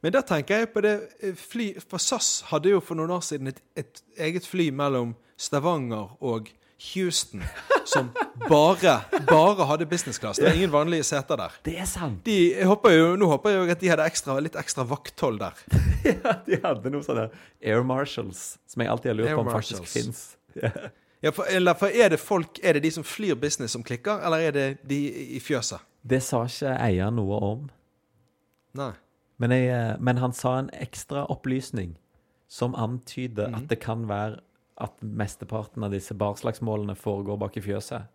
[0.00, 3.24] Men da tenker jeg på det eh, fly For SAS hadde jo for noen år
[3.24, 6.48] siden et, et eget fly mellom Stavanger og
[6.94, 7.42] Houston
[7.92, 8.08] som
[8.48, 8.94] bare,
[9.28, 10.38] bare hadde business class.
[10.40, 11.56] Det var ingen vanlige seter der.
[11.64, 12.22] Det er sant!
[12.24, 15.40] De, jeg håper jo, nå håper jeg jo at de hadde ekstra, litt ekstra vakthold
[15.42, 15.60] der.
[16.00, 17.26] Ja, de hadde noe sånne
[17.60, 19.92] Air Marshals, som jeg alltid har lurt Air på om faktisk Marshals.
[19.92, 20.70] fins.
[21.22, 24.22] Ja, for, eller, for er det folk, er det de som flyr business som klikker,
[24.24, 25.00] eller er det de
[25.36, 25.80] i fjøset?
[26.02, 27.66] Det sa ikke eieren noe om.
[28.74, 28.92] Nei.
[29.40, 31.96] Men, jeg, eh, men han sa en ekstra opplysning
[32.48, 33.54] som antyder Mhm.
[33.54, 34.40] at det kan være
[34.80, 38.06] at mesteparten av disse barslagsmålene foregår bak i fjøset.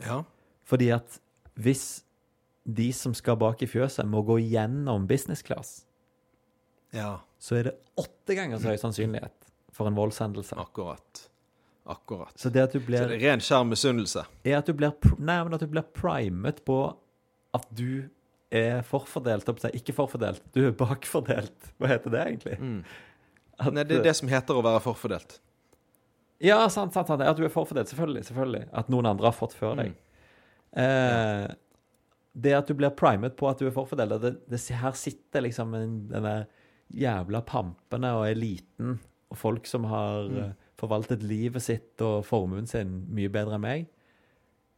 [0.00, 0.22] Ja.
[0.64, 1.20] Fordi at
[1.56, 2.02] hvis
[2.64, 5.84] de som skal bak i fjøset, må gå gjennom business class,
[6.92, 7.18] Ja.
[7.38, 9.32] så er det åtte ganger så høy sannsynlighet
[9.72, 10.56] for en voldshendelse.
[10.56, 11.28] Akkurat.
[11.88, 12.34] Akkurat.
[12.36, 14.26] Så det at du Så det er ren skjær misunnelse.
[14.44, 16.82] er at du blir, nei, men at du blir primet på
[17.56, 18.08] at du
[18.52, 21.72] er forfordelt, ikke forfordelt, du er bakfordelt.
[21.80, 22.58] Hva heter det egentlig?
[22.60, 22.82] Mm.
[23.58, 25.40] At, Nei, det er det som heter å være forfordelt.
[26.44, 27.24] Ja, sant, sant, sant.
[27.24, 27.90] At du er forfordelt.
[27.90, 28.28] Selvfølgelig.
[28.28, 28.68] selvfølgelig.
[28.78, 29.96] At noen andre har fått før deg.
[30.78, 31.48] Eh,
[32.38, 35.74] det at du blir primet på at du er forfordelt det, det, Her sitter liksom
[35.74, 36.44] en, den der
[36.94, 38.98] jævla pampene og eliten
[39.28, 43.88] og folk som har eh, forvaltet livet sitt og formuen sin mye bedre enn meg.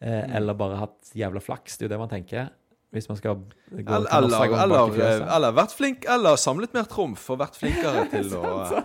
[0.01, 1.77] Eh, Eller bare hatt jævla flaks.
[1.77, 2.49] Det er jo det man tenker.
[2.91, 6.89] Hvis man skal gå til Eller, eller, bak eller, eller vært flink, eller samlet mer
[6.91, 8.81] trumf og vært flinkere til å,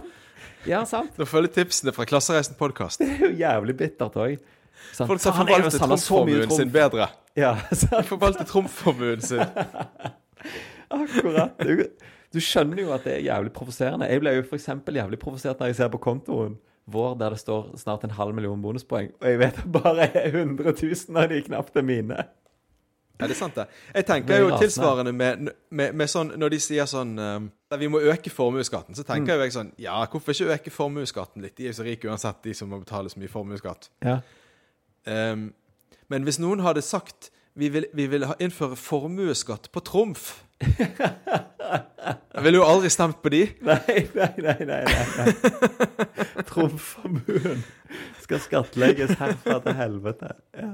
[0.70, 1.16] Ja, sant.
[1.18, 3.00] Nå å følge tipsene fra Klassereisen podkast.
[3.02, 4.36] Det er jo jævlig bittert òg.
[5.00, 7.08] Folk som forvalter trumfformuen sin bedre.
[7.40, 8.06] Ja, sant.
[8.12, 9.42] Forvalter trumfformuen sin.
[10.94, 11.58] Akkurat.
[11.66, 11.88] Du,
[12.36, 14.12] du skjønner jo at det er jævlig provoserende.
[14.12, 14.70] Jeg ble jo f.eks.
[15.00, 16.60] jævlig provosert når jeg ser på kontoen
[16.92, 20.74] vår der det står snart en halv million bonuspoeng, og jeg vet at bare 100
[20.82, 22.26] 000 av de knapt er mine.
[23.16, 23.64] Ja, det er sant, det.
[23.96, 27.46] Jeg tenker jo tilsvarende med, med, med sånn Når de sier sånn um,
[27.80, 29.42] vi må øke formuesskatten, så tenker Mm.
[29.46, 31.56] jeg sånn Ja, hvorfor ikke øke formuesskatten litt?
[31.56, 33.88] De er jo så rike uansett, de som må betale så mye formuesskatt.
[34.04, 34.18] Ja.
[35.08, 35.54] Um,
[36.12, 42.44] men hvis noen hadde sagt vi vil, vi vil ha, innføre formuesskatt på trumf Jeg
[42.44, 43.42] ville jo aldri stemt på de.
[43.70, 44.84] Nei, nei, nei, nei.
[44.88, 45.32] nei, nei.
[48.24, 50.32] Skal skattlegges herfra til helvete.
[50.58, 50.72] Ja.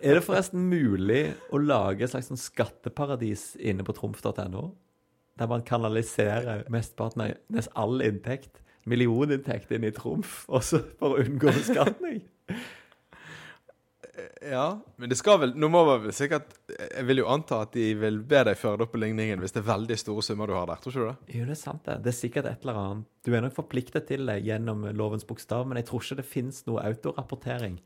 [0.00, 4.64] Er det forresten mulig å lage et slags sånn skatteparadis inne på trumf.no?
[5.40, 11.22] Der man kanaliserer mesteparten av nesten all inntekt, millioninntekt, inn i trumf, også for å
[11.24, 12.20] unngå beskatning?
[14.50, 14.64] Ja,
[14.96, 17.86] men det skal vel Nå må man vel sikkert Jeg vil jo anta at de
[17.98, 20.54] vil be deg føre det opp på ligningen hvis det er veldig store summer du
[20.56, 20.80] har der.
[20.82, 21.36] Tror ikke du det?
[21.38, 21.96] Jo, det er sant det.
[22.04, 23.10] Det er sikkert et eller annet.
[23.26, 26.62] Du er nok forpliktet til det gjennom lovens bokstav, men jeg tror ikke det finnes
[26.68, 27.78] noe autorapportering.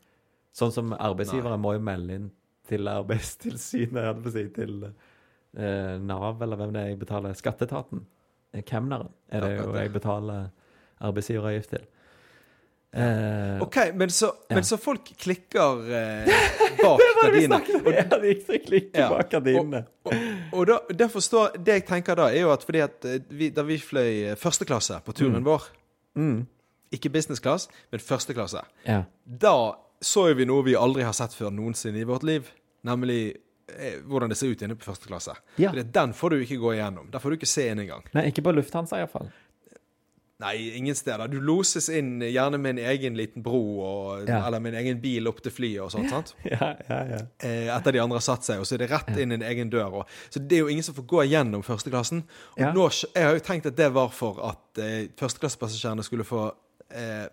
[0.54, 2.28] Sånn som arbeidsgivere må jo melde inn
[2.68, 8.04] til Arbeidstilsynet, jeg si, til eh, Nav, eller hvem det er jeg betaler, Skatteetaten.
[8.54, 10.46] Eh, Kemneren er det jo jeg betaler
[11.04, 11.88] arbeidsgiveravgift til.
[12.94, 14.54] Eh, OK, men så, Ja.
[14.54, 16.28] men så folk klikker uh,
[16.82, 17.58] bak gardinene.
[17.66, 19.08] det Ja, det gikk så klikke Ja.
[19.10, 19.80] bak gardinene.
[20.06, 20.14] og,
[20.52, 23.48] og da, derfor står, Det jeg tenker da, er jo at fordi at eh, vi,
[23.50, 25.70] da vi fløy første klasse på turen vår
[26.14, 26.44] Mm.
[26.94, 28.60] Ikke business class, men første klasse.
[28.86, 29.00] Ja.
[29.26, 29.54] Da
[30.00, 32.46] så jo vi noe vi aldri har sett før noensinne i vårt liv.
[32.86, 33.34] Nemlig
[33.74, 35.34] eh, hvordan det ser ut inne på første klasse.
[35.58, 35.72] Ja.
[35.72, 37.08] Fordi at Den får du ikke gå igjennom.
[37.10, 38.06] Der får du ikke se inn engang.
[38.14, 39.26] Nei, ikke på Lufthansa iallfall.
[40.42, 41.28] Nei, ingen steder.
[41.30, 44.40] Du loses inn gjerne med en egen liten bro, og, Ja.
[44.46, 46.10] eller med en egen bil opp til flyet og sånt.
[46.10, 46.34] sant?
[46.50, 47.20] Ja, ja, ja.
[47.38, 49.70] Eh, etter de andre har satt seg, og så er det rett inn en egen
[49.70, 50.00] dør.
[50.00, 52.24] Og, så det er jo ingen som får gå gjennom førsteklassen.
[52.56, 52.72] Og Ja.
[52.74, 56.48] nå, jeg har jo tenkt at det var for at eh, førsteklassepassasjerene skulle få
[56.90, 57.28] eh,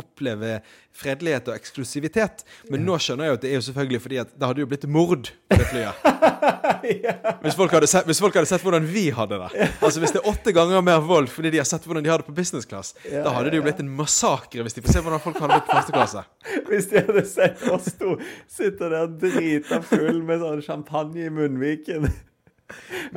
[0.00, 0.58] oppleve
[1.00, 2.44] fredelighet og eksklusivitet.
[2.72, 4.68] Men nå skjønner jeg jo at det er jo selvfølgelig fordi at det hadde jo
[4.70, 6.06] blitt mord på det flyet.
[7.44, 9.68] hvis, folk sett, hvis folk hadde sett hvordan vi hadde det.
[9.80, 12.22] Altså Hvis det er åtte ganger mer vold fordi de har sett hvordan de har
[12.22, 14.96] det på business class, Ja, da hadde det jo blitt en massakre hvis de får
[14.96, 16.24] se hvordan folk hadde det på første klasse.
[16.70, 18.16] Hvis de hadde sett oss to
[18.50, 22.08] sitte der drita full med sånn champagne i munnviken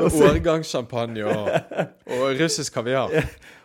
[0.01, 1.49] Årgangssjampanje og,
[2.09, 3.13] og russisk kaviar.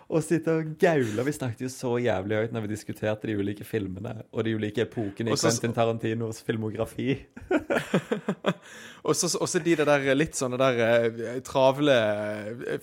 [0.09, 3.67] Og sitte og gaule Vi snakket jo så jævlig høyt når vi diskuterte de ulike
[3.69, 7.19] filmene og de ulike epokene i også, Quentin Tarantinos filmografi.
[9.09, 12.75] Og så de der litt sånne der eh, travle eh,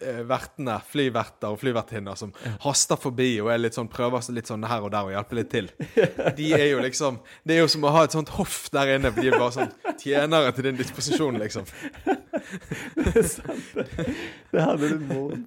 [0.00, 4.64] eh, vertene, flyverter og flyvertinner som haster forbi og er litt sånn, prøver litt sånn
[4.68, 5.68] her og der og hjelper litt til.
[6.38, 9.12] De er jo liksom Det er jo som å ha et sånt hoff der inne.
[9.12, 11.68] De er bare sånn tjenere til din disposisjon, liksom.
[12.96, 14.08] Det er sant, det.
[14.54, 15.46] Det du mord.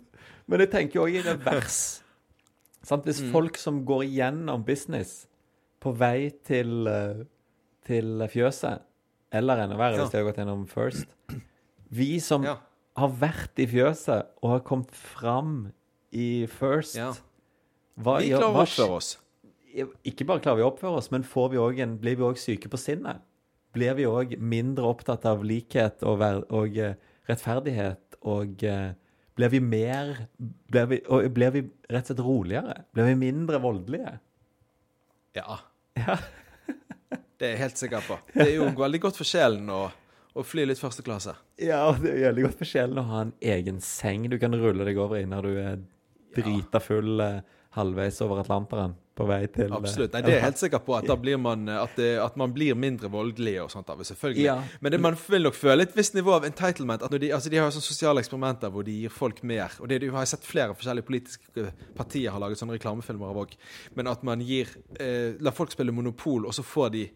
[0.51, 1.75] Men jeg tenker òg i revers.
[2.83, 3.05] Sant?
[3.07, 5.25] Hvis folk som går gjennom business
[5.81, 7.21] på vei til, eh,
[7.87, 8.81] til fjøset,
[9.31, 11.07] eller enda verre hvis de har gått gjennom First
[11.91, 12.57] Vi som Ja.
[12.97, 15.71] har vært i fjøset og har kommet fram
[16.11, 17.13] i First Ja.
[17.97, 19.17] hva, Vi klarer klarer å hva oppføre oss.
[20.03, 22.67] ikke bare klarer vi å oppføre oss, men får vi en, blir vi òg syke
[22.69, 23.21] på sinnet?
[23.73, 26.19] Blir vi òg mindre opptatt av likhet og,
[26.51, 26.95] og eh,
[27.29, 28.17] rettferdighet?
[28.23, 28.93] Og eh,
[29.41, 30.12] blir vi mer
[30.69, 32.75] blir vi, Og blir vi rett og slett roligere?
[32.93, 34.19] Blir vi mindre voldelige?
[35.38, 35.58] Ja.
[35.97, 36.17] Ja.
[37.41, 38.15] Det er jeg helt sikker på.
[38.36, 39.80] Det er jo veldig godt for sjelen å,
[40.38, 41.34] å fly litt første klasse.
[41.58, 44.54] Ja, og det er veldig godt for sjelen å ha en egen seng du kan
[44.54, 45.80] rulle deg over i når du er
[46.38, 47.39] drita full eh,
[47.75, 50.13] halvveis over Atlanteren på vei til eh, Absolutt.
[50.15, 50.95] Nei, det er jeg helt sikker på.
[50.97, 53.88] At da blir man, at, det, at man blir mindre voldelig og sånt.
[53.88, 54.43] Da, selvfølgelig.
[54.43, 54.57] Ja.
[54.84, 57.05] Men det, man vil nok føle et visst nivå av entitlement.
[57.07, 59.75] At de, altså de har jo sånne sosiale eksperimenter hvor de gir folk mer.
[59.79, 63.55] Og det du har sett flere forskjellige politiske partier har laget sånne reklamefilmer av òg.
[63.99, 67.07] Men at man gir eh, La folk spille Monopol, og så får de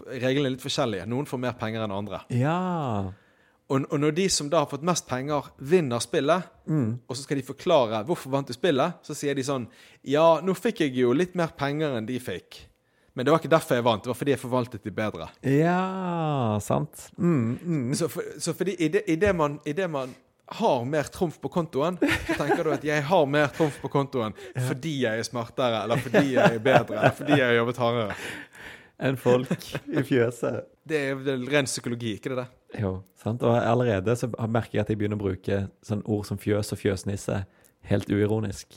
[0.00, 1.04] Reglene litt forskjellige.
[1.10, 2.22] Noen får mer penger enn andre.
[2.32, 3.10] Ja.
[3.70, 6.48] Og, og når de som da har fått mest penger, vinner spillet,
[7.06, 9.68] og så skal de forklare hvorfor vant du spillet, så sier de sånn
[10.06, 12.64] Ja, nå fikk jeg jo litt mer penger enn de fikk.
[13.14, 15.26] Men det var ikke derfor jeg vant, det var fordi jeg forvaltet de bedre.
[15.42, 17.08] Ja, sant.
[17.18, 17.94] Mm, mm.
[17.98, 20.14] Så, for, så fordi i det, i, det man, i det man
[20.50, 24.34] har mer trumf på kontoen, så tenker du at jeg har mer trumf på kontoen
[24.66, 28.16] fordi jeg er smartere, eller fordi jeg er bedre, eller fordi jeg har jobbet hardere.
[29.00, 29.48] Enn folk
[29.88, 30.66] i fjøset.
[30.84, 32.50] Det er vel ren psykologi, ikke det der?
[32.82, 33.42] Jo, sant.
[33.46, 36.80] Og allerede så merker jeg at jeg begynner å bruke sånn ord som fjøs og
[36.82, 37.38] fjøsnisse
[37.88, 38.76] helt uironisk.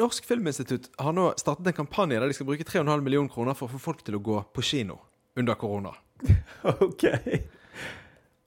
[0.00, 3.66] Norsk Filminstitutt har nå startet en kampanje der de skal bruke 3,5 millioner kroner for
[3.66, 5.00] å få folk til å gå på kino
[5.36, 5.92] under korona.
[6.86, 7.04] OK.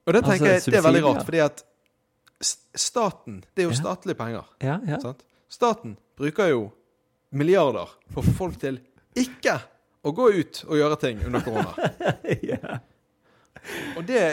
[0.03, 1.63] Og det tenker Altså, jeg det er veldig rart, fordi at
[2.43, 4.47] staten Det er jo statlige penger.
[4.63, 4.99] Ja, ja.
[5.03, 5.23] Sant?
[5.51, 6.63] Staten bruker jo
[7.33, 8.79] milliarder for å få folk til
[9.17, 9.57] ikke
[10.03, 11.89] å gå ut og gjøre ting under korona.
[12.51, 12.79] ja.
[13.97, 14.23] Og det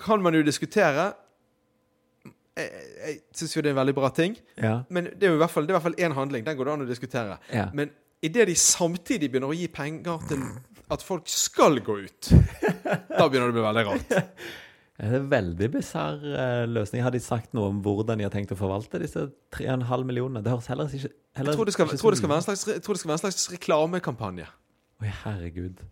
[0.00, 1.10] kan man jo diskutere.
[2.58, 4.38] Jeg, jeg syns jo det er en veldig bra ting.
[4.58, 4.80] ja.
[4.88, 6.46] Men det er jo i hvert fall det er i hvert fall én handling.
[6.46, 7.38] Den går det an å diskutere.
[7.54, 7.68] Ja.
[7.74, 7.92] Men
[8.24, 10.46] idet de samtidig begynner å gi penger til
[10.88, 12.30] at folk skal gå ut,
[13.18, 14.16] da begynner det å bli veldig rart.
[14.98, 17.04] Det er en veldig bisarr eh, løsning.
[17.06, 20.42] Har de sagt noe om hvordan de har tenkt å forvalte disse 3,5 millionene?
[20.42, 22.34] Det høres heller ikke heller Jeg tror det skal, tror det så skal, mye.
[22.34, 24.48] være, en slags, jeg tror det skal være en slags reklamekampanje.
[24.98, 25.84] Oi, herregud.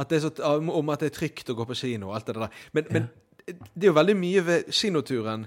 [0.00, 2.38] At det så, om at det er trygt å gå på kino og alt det
[2.38, 2.58] der.
[2.72, 3.08] Men, men
[3.44, 5.44] det er jo veldig mye ved kinoturen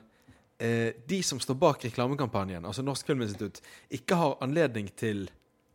[0.62, 3.62] eh, de som står bak reklamekampanjen, altså Norsk Filminstitutt,
[3.98, 5.26] ikke har anledning til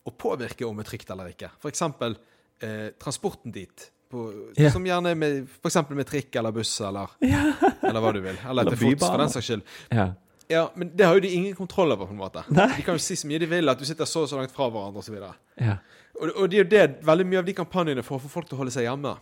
[0.07, 1.50] å påvirke om det er trygt eller ikke.
[1.66, 2.14] Eksempel
[2.62, 3.90] eh, transporten dit.
[4.09, 4.23] På,
[4.57, 4.73] yeah.
[4.73, 7.12] Som gjerne med, for eksempel med trikk eller buss eller,
[7.88, 8.38] eller hva du vil.
[8.38, 9.62] Eller Eller til fots, for den saks skyld.
[9.92, 10.09] Ja.
[10.49, 12.07] Ja, Men det har jo de ingen kontroll over.
[12.07, 12.71] på en måte Nei.
[12.79, 14.55] De kan jo si så mye de vil, at du sitter så og så langt
[14.55, 15.18] fra hverandre osv.
[15.61, 15.77] ja.
[16.18, 18.49] Og, og det er jo det veldig mye av de kampanjene for å få folk
[18.49, 19.12] til å holde seg hjemme.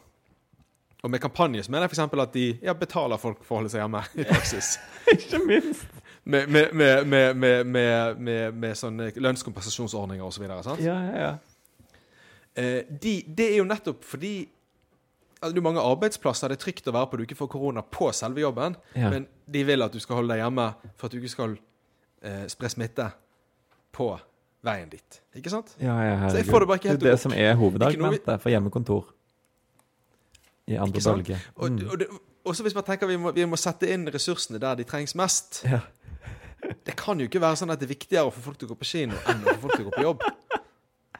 [1.03, 2.21] Og med kampanje så mener jeg f.eks.
[2.23, 4.77] at de ja, betaler folk for å holde seg hjemme, i praksis.
[5.13, 5.85] Ikke minst.
[6.25, 10.47] Med, med, med, med, med, med, med, med sånne lønnskompensasjonsordninger osv.
[10.65, 10.81] sant?
[10.83, 11.93] Ja, ja, ja.
[12.57, 14.33] Eh, de, det er jo nettopp fordi
[15.41, 17.83] altså, Det jo mange arbeidsplasser det er trygt å være på du ikke får korona
[17.83, 19.11] på selve jobben, Ja.
[19.11, 21.57] men de vil at du skal holde deg hjemme for at du ikke skal
[22.23, 23.11] eh, spre smitte
[23.97, 24.11] på
[24.67, 25.21] veien dit.
[25.37, 25.75] Ikke sant?
[25.81, 26.31] Ja, ja, herregud.
[26.33, 29.13] Så jeg får det bare ikke helt det er det som er hovedargumentet for hjemmekontor
[30.67, 31.39] i andre bølge.
[31.57, 31.83] Mm.
[31.87, 34.85] og og, også hvis man tenker vi må, vi må sette inn ressursene der de
[34.87, 35.63] trengs mest.
[35.67, 35.81] Ja.
[36.87, 38.75] Det kan jo ikke være sånn at det er viktigere å få folk til å
[38.75, 40.25] gå på kino enn å få folk til å gå på jobb.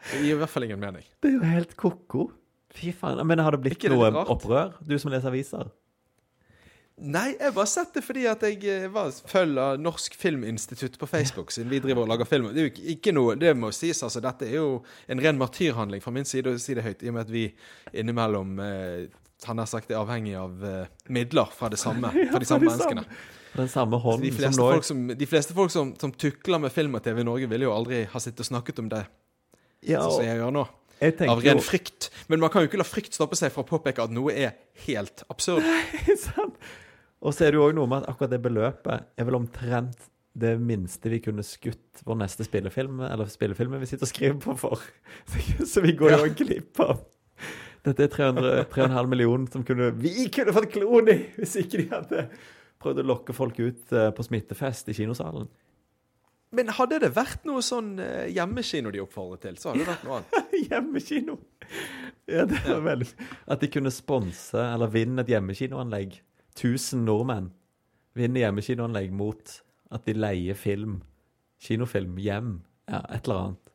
[0.07, 1.07] Det gir i hvert fall ingen mening.
[1.23, 2.29] Det er jo helt ko-ko.
[2.75, 3.23] Fy faen.
[3.27, 4.29] Men har det blitt Ikke noe rart?
[4.33, 5.69] opprør, du som leser aviser?
[6.97, 11.51] Nei, jeg bare sett det fordi at jeg eh, var, følger Norsk Filminstitutt på Facebook,
[11.53, 12.47] siden vi driver og lager film.
[12.55, 14.23] Det er jo ikke- ikke noe, det må sies, altså.
[14.25, 17.15] Dette er jo en ren martyrhandling fra min side å si det høyt, i og
[17.15, 17.53] med at vi
[17.93, 19.07] innimellom eh,
[19.45, 22.71] han har sagt er avhengig av eh, midler fra det samme, fra de samme ja,
[22.73, 23.05] menneskene.
[23.57, 26.73] Den samme hånden de som fleste folk, som, de fleste folk som, som tukler med
[26.73, 29.05] film og TV i Norge, ville jo aldri ha sittet og snakket om det
[29.85, 30.65] ja, sånn som jeg gjør nå.
[31.29, 32.11] Av ren frykt.
[32.29, 34.55] Men man kan jo ikke la frykt stoppe seg fra å påpeke at noe er
[34.87, 35.65] helt absurd.
[35.67, 36.57] Nei, sant?
[37.25, 40.09] Og så er det jo òg noe med at akkurat det beløpet er vel omtrent
[40.37, 44.57] det minste vi kunne skutt vår neste spillefilm, eller spillefilmen vi sitter og skriver på
[44.61, 44.83] for.
[45.73, 46.33] Så, vi går jo Ja.
[46.43, 46.99] glipp av
[47.87, 52.25] Dette er 3,5 millioner som kunne, vi kunne fått klon i hvis ikke de hadde
[52.83, 55.47] prøvd å lokke folk ut eh, på smittefest i kinosalen.
[56.55, 60.07] Men hadde det vært noe sånn eh, hjemmekino de oppfordret til, så hadde det vært
[60.07, 60.51] noe annet.
[60.67, 61.37] Hjemmekino!
[62.31, 63.09] Ja, det var veldig
[63.51, 66.17] At de kunne sponse eller vinne et hjemmekinoanlegg.
[66.57, 67.51] 1000 nordmenn
[68.17, 69.59] vinner hjemmekinoanlegg mot
[69.93, 71.01] at de leier film,
[71.63, 72.57] kinofilm, hjem.
[72.89, 73.73] Ja, et eller annet.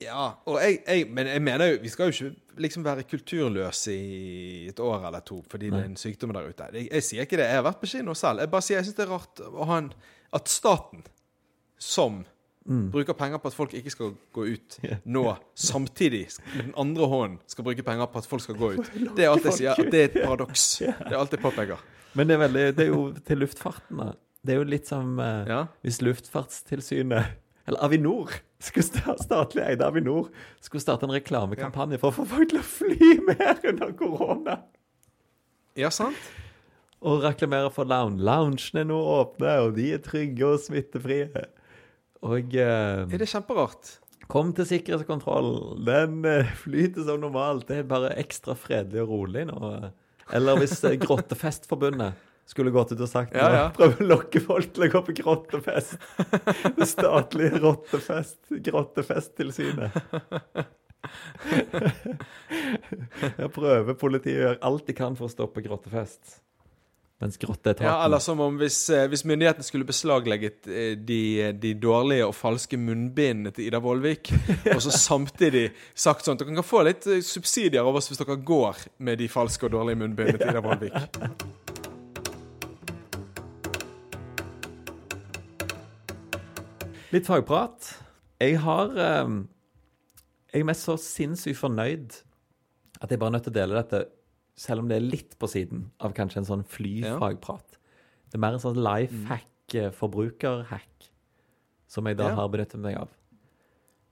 [0.00, 3.92] Ja, og jeg, jeg, men jeg mener jo Vi skal jo ikke liksom være kulturløse
[3.92, 6.68] i et år eller to fordi det er en sykdom der ute.
[6.72, 7.48] Jeg, jeg sier ikke det.
[7.50, 8.40] Jeg har vært på kino selv.
[8.40, 9.92] Jeg bare sier jeg syns det er rart å ha en
[10.36, 11.04] At staten,
[11.80, 12.20] som
[12.92, 14.74] bruker penger på at folk ikke skal gå ut,
[15.08, 15.22] nå
[15.58, 18.90] samtidig med den andre hånden skal bruke penger på at folk skal gå ut.
[19.16, 19.72] Det er alt jeg sier.
[19.80, 20.66] At det er et paradoks.
[21.08, 21.80] Det er alt jeg påpeker.
[22.14, 24.10] Men det er, veldig, det er jo til luftfarten, da.
[24.42, 25.58] Det er jo litt som eh, Ja.
[25.84, 27.34] hvis Luftfartstilsynet,
[27.68, 30.30] eller Avinor, skulle starte, statlig eide Avinor,
[30.64, 34.56] skulle starte en reklamekampanje for å få folk til å fly mer under korona.
[35.78, 36.16] Ja, sant?
[37.00, 38.20] Og reklamere for lounge.
[38.26, 41.30] Loungene er nå åpne, og de er trygge og smittefrie.
[42.26, 43.96] Og eh, Er det kjemperart?
[44.30, 45.80] kom til sikkerhetskontroll.
[45.86, 47.64] Den eh, flyter som normalt.
[47.66, 49.70] Det er bare ekstra fredelig og rolig nå.
[50.36, 52.12] Eller hvis eh, Grottefestforbundet
[52.50, 53.64] skulle gått ut og sagt Ja, ja.
[53.74, 55.96] prøve å lokke folk til å gå på grottefest.
[56.78, 59.98] Det statlige rottefest, Grottefesttilsynet.
[63.38, 66.40] Jeg prøver politiet å gjøre alt de kan for å stoppe grottefest.
[67.20, 71.74] Mens grotteetaten Ja, eller som om hvis, eh, hvis myndighetene skulle beslaglegget eh, de, de
[71.76, 74.32] dårlige og falske munnbindene til Ida Vollvik,
[74.74, 78.22] og så samtidig sagt sånn at dere kan få litt eh, subsidier av oss hvis
[78.22, 80.96] dere går med de falske og dårlige munnbindene til Ida Vollvik.
[87.10, 87.98] Litt fagprat.
[88.38, 92.14] Jeg har Jeg er mest så sinnssykt fornøyd
[93.02, 93.98] at jeg bare er nødt til å dele dette,
[94.60, 97.78] selv om det er litt på siden av kanskje en sånn flyfagprat.
[98.28, 101.08] Det er mer en sånn life hack, eh, forbrukerhack,
[101.90, 103.14] som jeg da har benyttet meg av.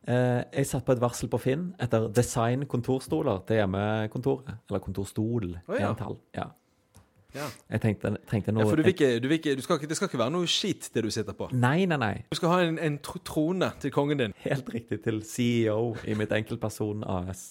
[0.09, 4.55] Eh, jeg satt på et varsel på Finn etter design kontorstoler til hjemmekontoret.
[4.71, 5.91] Eller kontorstol, oh, ja.
[5.91, 6.17] entall.
[6.35, 6.49] Ja.
[7.37, 7.45] Ja.
[7.69, 9.99] Jeg tenkte, tenkte noe Ja, for du vil ikke, du vil ikke, du skal, det
[9.99, 11.51] skal ikke være noe skit, det du sitter på.
[11.53, 12.15] Nei, nei, nei.
[12.33, 14.35] Du skal ha en, en tro- trone til kongen din.
[14.47, 17.51] Helt riktig til CEO i mitt enkeltperson AS.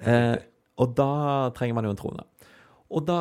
[0.00, 0.38] Eh,
[0.80, 1.10] og da
[1.56, 2.24] trenger man jo en trone.
[2.94, 3.18] Og da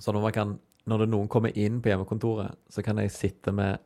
[0.00, 3.52] Så når man kan Når det noen kommer inn på hjemmekontoret, så kan jeg sitte
[3.52, 3.78] med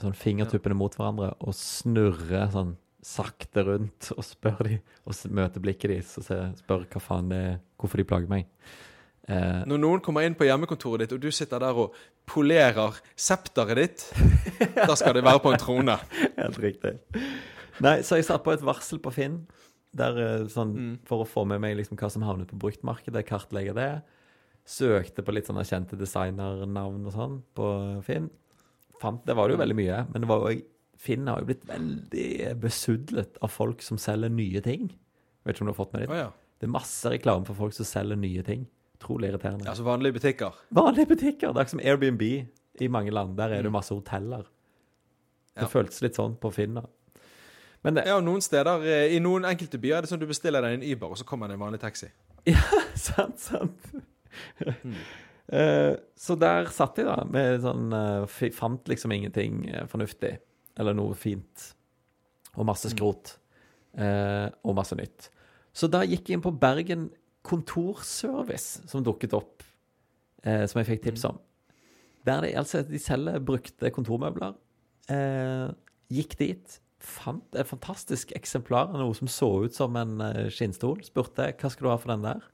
[0.00, 2.72] sånn fingertuppene mot hverandre og snurre sånn
[3.04, 6.24] sakte rundt og spørre de, og møte blikket deres og
[6.58, 8.48] spørre hva faen det er, hvorfor de plager meg.
[9.28, 11.94] Eh, Når noen kommer inn på hjemmekontoret ditt, og du sitter der og
[12.26, 14.06] polerer septeret ditt,
[14.88, 15.98] da skal det være på en trone.
[16.38, 16.96] Helt riktig.
[17.82, 19.42] Nei, så jeg satt på et varsel på Finn
[19.94, 20.98] der, eh, sånn, Mm.
[21.04, 24.02] for å få med meg liksom hva som havnet på bruktmarkedet, kartlegge det.
[24.64, 28.30] Søkte på litt sånne kjente designernavn og sånn på Finn.
[29.00, 30.62] Fant, det var det jo veldig mye, men det var jo,
[30.96, 34.92] Finn har jo blitt veldig besudlet av folk som selger nye ting.
[35.44, 36.14] Vet ikke om du har fått med det?
[36.16, 36.30] ja.
[36.60, 38.68] Det er masse reklame for folk som selger nye ting.
[39.00, 39.66] Utrolig irriterende.
[39.66, 40.52] Altså vanlige butikker.
[40.72, 41.50] Vanlige butikker.
[41.52, 42.22] Det er ikke som Airbnb
[42.80, 43.36] i mange land.
[43.36, 44.44] Der er det masse hoteller.
[45.56, 45.66] Det Ja.
[45.66, 46.74] føltes litt sånn på Finn.
[46.74, 46.82] da.
[47.82, 50.62] Men det, Ja, noen steder, eh, I noen enkelte byer er det sånn du bestiller
[50.62, 52.10] deg en Uber, og så kommer det en vanlig taxi.
[52.50, 52.62] Ja,
[52.98, 53.92] sant, sant.
[55.52, 60.30] Eh, så der satt jeg, da, med sånn eh, Fant liksom ingenting fornuftig.
[60.80, 61.64] Eller noe fint.
[62.54, 63.34] Og masse skrot.
[63.98, 65.26] eh, og masse nytt.
[65.76, 67.10] Så da gikk jeg inn på Bergen
[67.44, 69.66] Kontorservice, som dukket opp.
[70.42, 71.36] som jeg fikk tips om.
[72.24, 74.54] Der de, altså, de selger brukte kontormøbler.
[76.08, 76.78] Gikk dit.
[77.02, 81.02] Fant et fantastisk eksemplar av noe som så ut som en eh, skinnstol.
[81.06, 82.48] Spurte hva skal du ha for den der.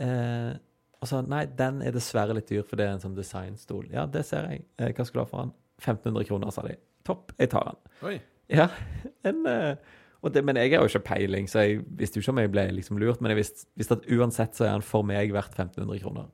[0.00, 0.52] Eh,
[1.00, 3.86] og sa nei, den er dessverre litt dyr, for det er en sånn designstol.
[3.92, 4.66] Ja, det ser jeg.
[4.80, 5.54] Eh, hva skal du ha for den?
[5.80, 6.76] 1500 kroner, sa de.
[7.08, 7.80] Topp, jeg tar den.
[8.08, 8.18] Oi.
[8.52, 8.68] Ja,
[9.28, 12.34] en, eh, og det, men jeg har jo ikke peiling, så jeg visste jo ikke
[12.34, 13.22] om jeg ble liksom lurt.
[13.24, 16.28] Men jeg visste, visste at uansett så er den for meg verdt 1500 kroner.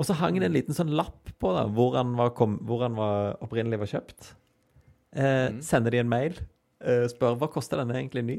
[0.00, 2.86] Og så hang det en liten sånn lapp på da, hvor han var, kom, hvor
[2.86, 4.30] han var opprinnelig var kjøpt.
[5.16, 6.36] Eh, Sender de en mail,
[6.84, 8.38] eh, spør hva koster denne egentlig ny?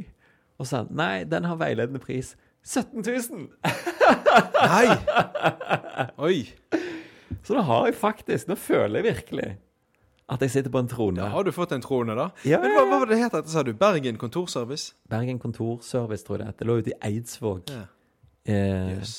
[0.61, 3.47] Og så han nei, den har veiledende pris 17 000!
[4.71, 6.05] Nei!
[6.21, 6.35] Oi.
[7.41, 9.49] Så nå har jeg faktisk, nå føler jeg virkelig
[10.31, 11.19] at jeg sitter på en trone.
[11.19, 12.29] Da har du fått en trone, da.
[12.47, 14.93] Ja, Men hva, hva var det het dette, Sa du Bergen Kontorservice?
[15.11, 16.55] Bergen Kontorservice, tror jeg.
[16.59, 17.67] Det lå ute i Eidsvåg.
[17.73, 17.81] Ja.
[18.47, 19.15] Eh, yes.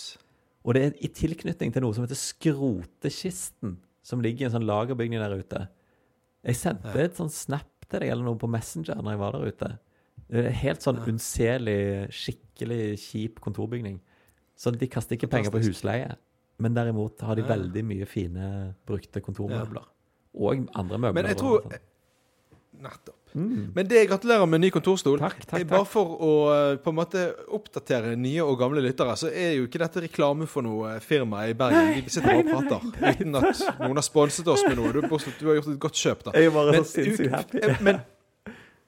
[0.65, 4.67] Og det er i tilknytning til noe som heter Skrotekisten, som ligger i en sånn
[4.69, 5.67] lagerbygning der ute.
[6.45, 9.53] Jeg sendte et sånn snap til deg eller noe på Messenger når jeg var der
[9.53, 9.71] ute.
[10.63, 11.79] Helt sånn unnselig,
[12.11, 14.01] skikkelig kjip kontorbygning.
[14.57, 16.17] Så de kaster ikke penger på husleie.
[16.63, 17.49] Men derimot har de Ja.
[17.55, 19.85] veldig mye fine brukte kontormøbler.
[20.35, 21.13] Og andre møbler.
[21.15, 21.79] Men jeg tror sånn.
[22.83, 23.17] Nettopp.
[23.35, 23.71] Mm.
[23.75, 25.19] Men det gratulerer med ny kontorstol.
[25.23, 29.15] Takk, takk, Eh, Bare for å eh, på en måte oppdatere nye og gamle lyttere,
[29.17, 32.03] så er jo ikke dette reklame for noe firma i Bergen.
[32.05, 32.85] Vi sitter og prater
[33.23, 34.93] uten at noen har sponset oss med noe.
[34.93, 36.35] Du, du har gjort et godt kjøp, da.
[36.37, 37.63] Jeg er bare Men, så sinnssykt happy.
[37.65, 38.03] eh, men,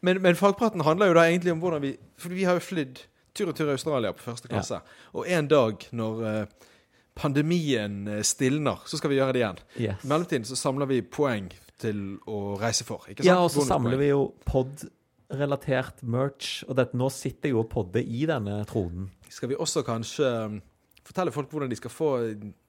[0.04, 3.00] men, men fagpraten handler jo da egentlig om hvordan vi For vi har jo flydd
[3.34, 4.78] tur og tur i Australia på første klasse.
[5.16, 6.70] Og en dag når eh,
[7.18, 9.60] pandemien eh, stilner, så skal vi gjøre det igjen.
[9.80, 10.04] Yes.
[10.04, 11.48] I mellomtiden så samler vi poeng
[11.82, 13.06] til å reise for.
[13.08, 13.28] ikke sant?
[13.28, 16.62] Ja, og så samler vi jo pod-relatert merch.
[16.68, 19.10] Og det, nå sitter jo og podder i denne tronen.
[19.32, 20.60] Skal vi også kanskje um,
[21.04, 22.10] fortelle folk hvordan de skal få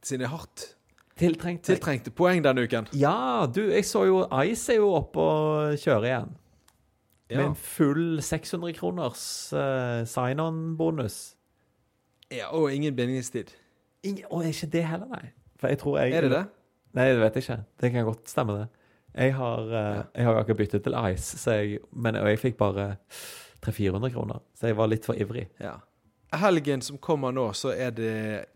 [0.06, 0.72] sine hardt
[1.20, 2.90] tiltrengte, tiltrengte poeng denne uken?
[2.98, 6.34] Ja, du, jeg så jo Ice er jo oppe og kjører igjen.
[7.36, 9.22] Med en full 600 kroners
[9.54, 11.36] uh, sign-on-bonus.
[12.30, 13.56] ja og ingen bindingstid.
[14.30, 15.32] Og er ikke det heller, nei?
[15.58, 16.44] For jeg tror jeg Er det det?
[16.96, 17.58] Nei, det vet jeg ikke.
[17.82, 18.68] Det kan godt stemme, det.
[19.16, 22.58] Jeg har, eh, jeg har akkurat byttet til Ice, så jeg, men, og jeg fikk
[22.58, 22.98] bare
[23.64, 24.42] 300-400 kroner.
[24.60, 25.48] Så jeg var litt for ivrig.
[25.62, 25.78] Ja.
[26.36, 28.10] Helgen som kommer nå, så er det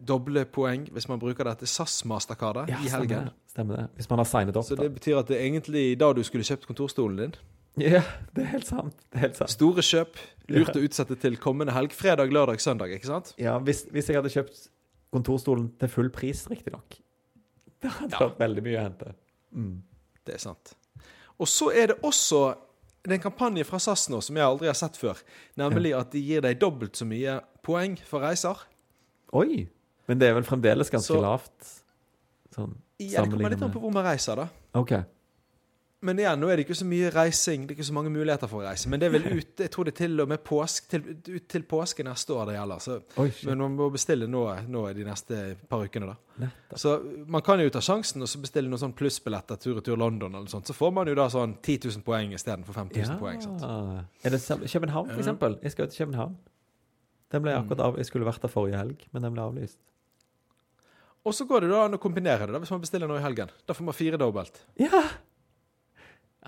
[0.03, 3.30] doble poeng hvis man bruker dette SAS Mastercardet Ja, i stemmer helgen.
[3.30, 3.53] det.
[3.53, 3.86] Stemmer det.
[3.95, 4.84] Hvis man har signet opp, Så da.
[4.84, 7.34] det betyr at det er egentlig da du skulle kjøpt kontorstolen din.
[7.80, 8.01] Ja,
[8.36, 8.97] det er helt sant.
[9.07, 9.53] Det er helt sant.
[9.53, 10.18] Store kjøp.
[10.51, 11.93] Lurt å utsette til kommende helg.
[11.95, 13.32] Fredag, lørdag, søndag, ikke sant?
[13.39, 14.66] Ja, hvis, hvis jeg hadde kjøpt
[15.16, 16.97] kontorstolen til full pris, riktignok,
[17.82, 18.26] Det hadde Ja.
[18.28, 19.14] vært veldig mye å hente.
[19.55, 19.82] Mm.
[20.28, 20.74] Det er sant.
[21.39, 22.41] Og så er det også
[22.99, 25.20] det er en kampanje fra SAS nå som jeg aldri har sett før.
[25.57, 28.59] Nemlig at de gir deg dobbelt så mye poeng for reiser.
[29.39, 29.63] Oi!
[30.09, 31.72] Men det er vel fremdeles ganske Så- lavt?
[32.55, 34.49] Sånn Ja, det kommer litt an på hvor man reiser, da.
[34.76, 34.99] Okay.
[34.99, 35.07] OK.
[36.02, 37.66] Men igjen, nå er det ikke så mye reising.
[37.68, 38.88] Det er ikke så mange muligheter for å reise.
[38.88, 41.47] Men det er vel ut Jeg tror det er til og med påsk, til, ut
[41.52, 42.80] til påske neste år det gjelder.
[42.86, 46.16] Så, Oi, men man må bestille nå, nå de neste par ukene, da.
[46.45, 46.80] Nettopp.
[46.80, 46.93] Så
[47.28, 50.54] man kan jo ta sjansen og så bestille noen sånn plussbilletter tur-retur London eller noe
[50.56, 50.72] sånt.
[50.72, 53.43] Så får man jo da sånn 10 000 poeng istedenfor 5000 poeng.
[53.43, 53.68] sant?
[54.24, 54.39] Er det
[54.72, 55.60] København, for eksempel?
[55.68, 56.38] Jeg skal jo til København.
[57.30, 57.66] Den ble Mm.
[57.66, 59.78] akkurat av, Jeg skulle vært der forrige helg, men den ble avlyst.
[61.28, 63.22] Og så går det da an å kombinere det da, hvis man bestiller nå i
[63.22, 63.50] helgen.
[63.68, 64.62] Da får man fire dobbelt.
[64.80, 65.04] Ja!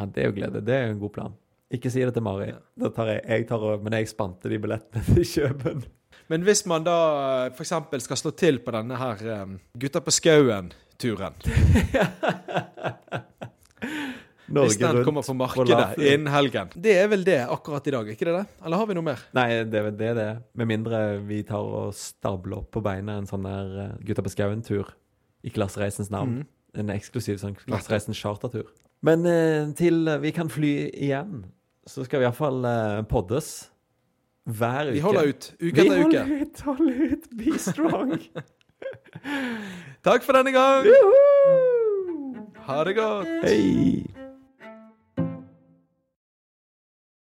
[0.01, 0.65] Ja, Det er jo glede.
[0.65, 1.39] Det er jo en god plan.
[1.71, 2.49] Ikke si det til Mari.
[2.51, 2.89] Ja.
[2.91, 5.85] Tar jeg, jeg tar, men jeg spante de billettene til Kjøben.
[6.31, 6.97] Men hvis man da
[7.51, 7.73] f.eks.
[8.05, 11.35] skal slå til på denne her um, Gutta på skauen-turen
[14.51, 16.71] Hvis den kommer på markedet innen helgen.
[16.75, 18.45] Det er vel det akkurat i dag, ikke det det?
[18.65, 19.21] Eller har vi noe mer?
[19.37, 20.41] Nei, det er det det er.
[20.59, 24.33] Med mindre vi tar og stabler opp på beina en sånn der eh, Gutta på
[24.33, 24.91] skauen-tur
[25.47, 26.41] i Klassereisens navn.
[26.41, 26.49] Mm.
[26.83, 28.67] En eksklusiv sånn Klassereisens chartertur.
[29.01, 31.45] Men eh, til eh, vi kan fly igjen,
[31.89, 33.71] så skal vi iallfall uh, poddes
[34.45, 34.93] hver uke.
[34.93, 36.19] Vi holder ut uke Vi etter uke.
[36.21, 37.29] holder ut, holder ut.
[37.37, 38.13] Be strong.
[40.05, 40.85] Takk for denne gang!
[40.85, 42.45] Juhu!
[42.67, 43.33] Ha det godt!
[43.45, 44.20] Hei.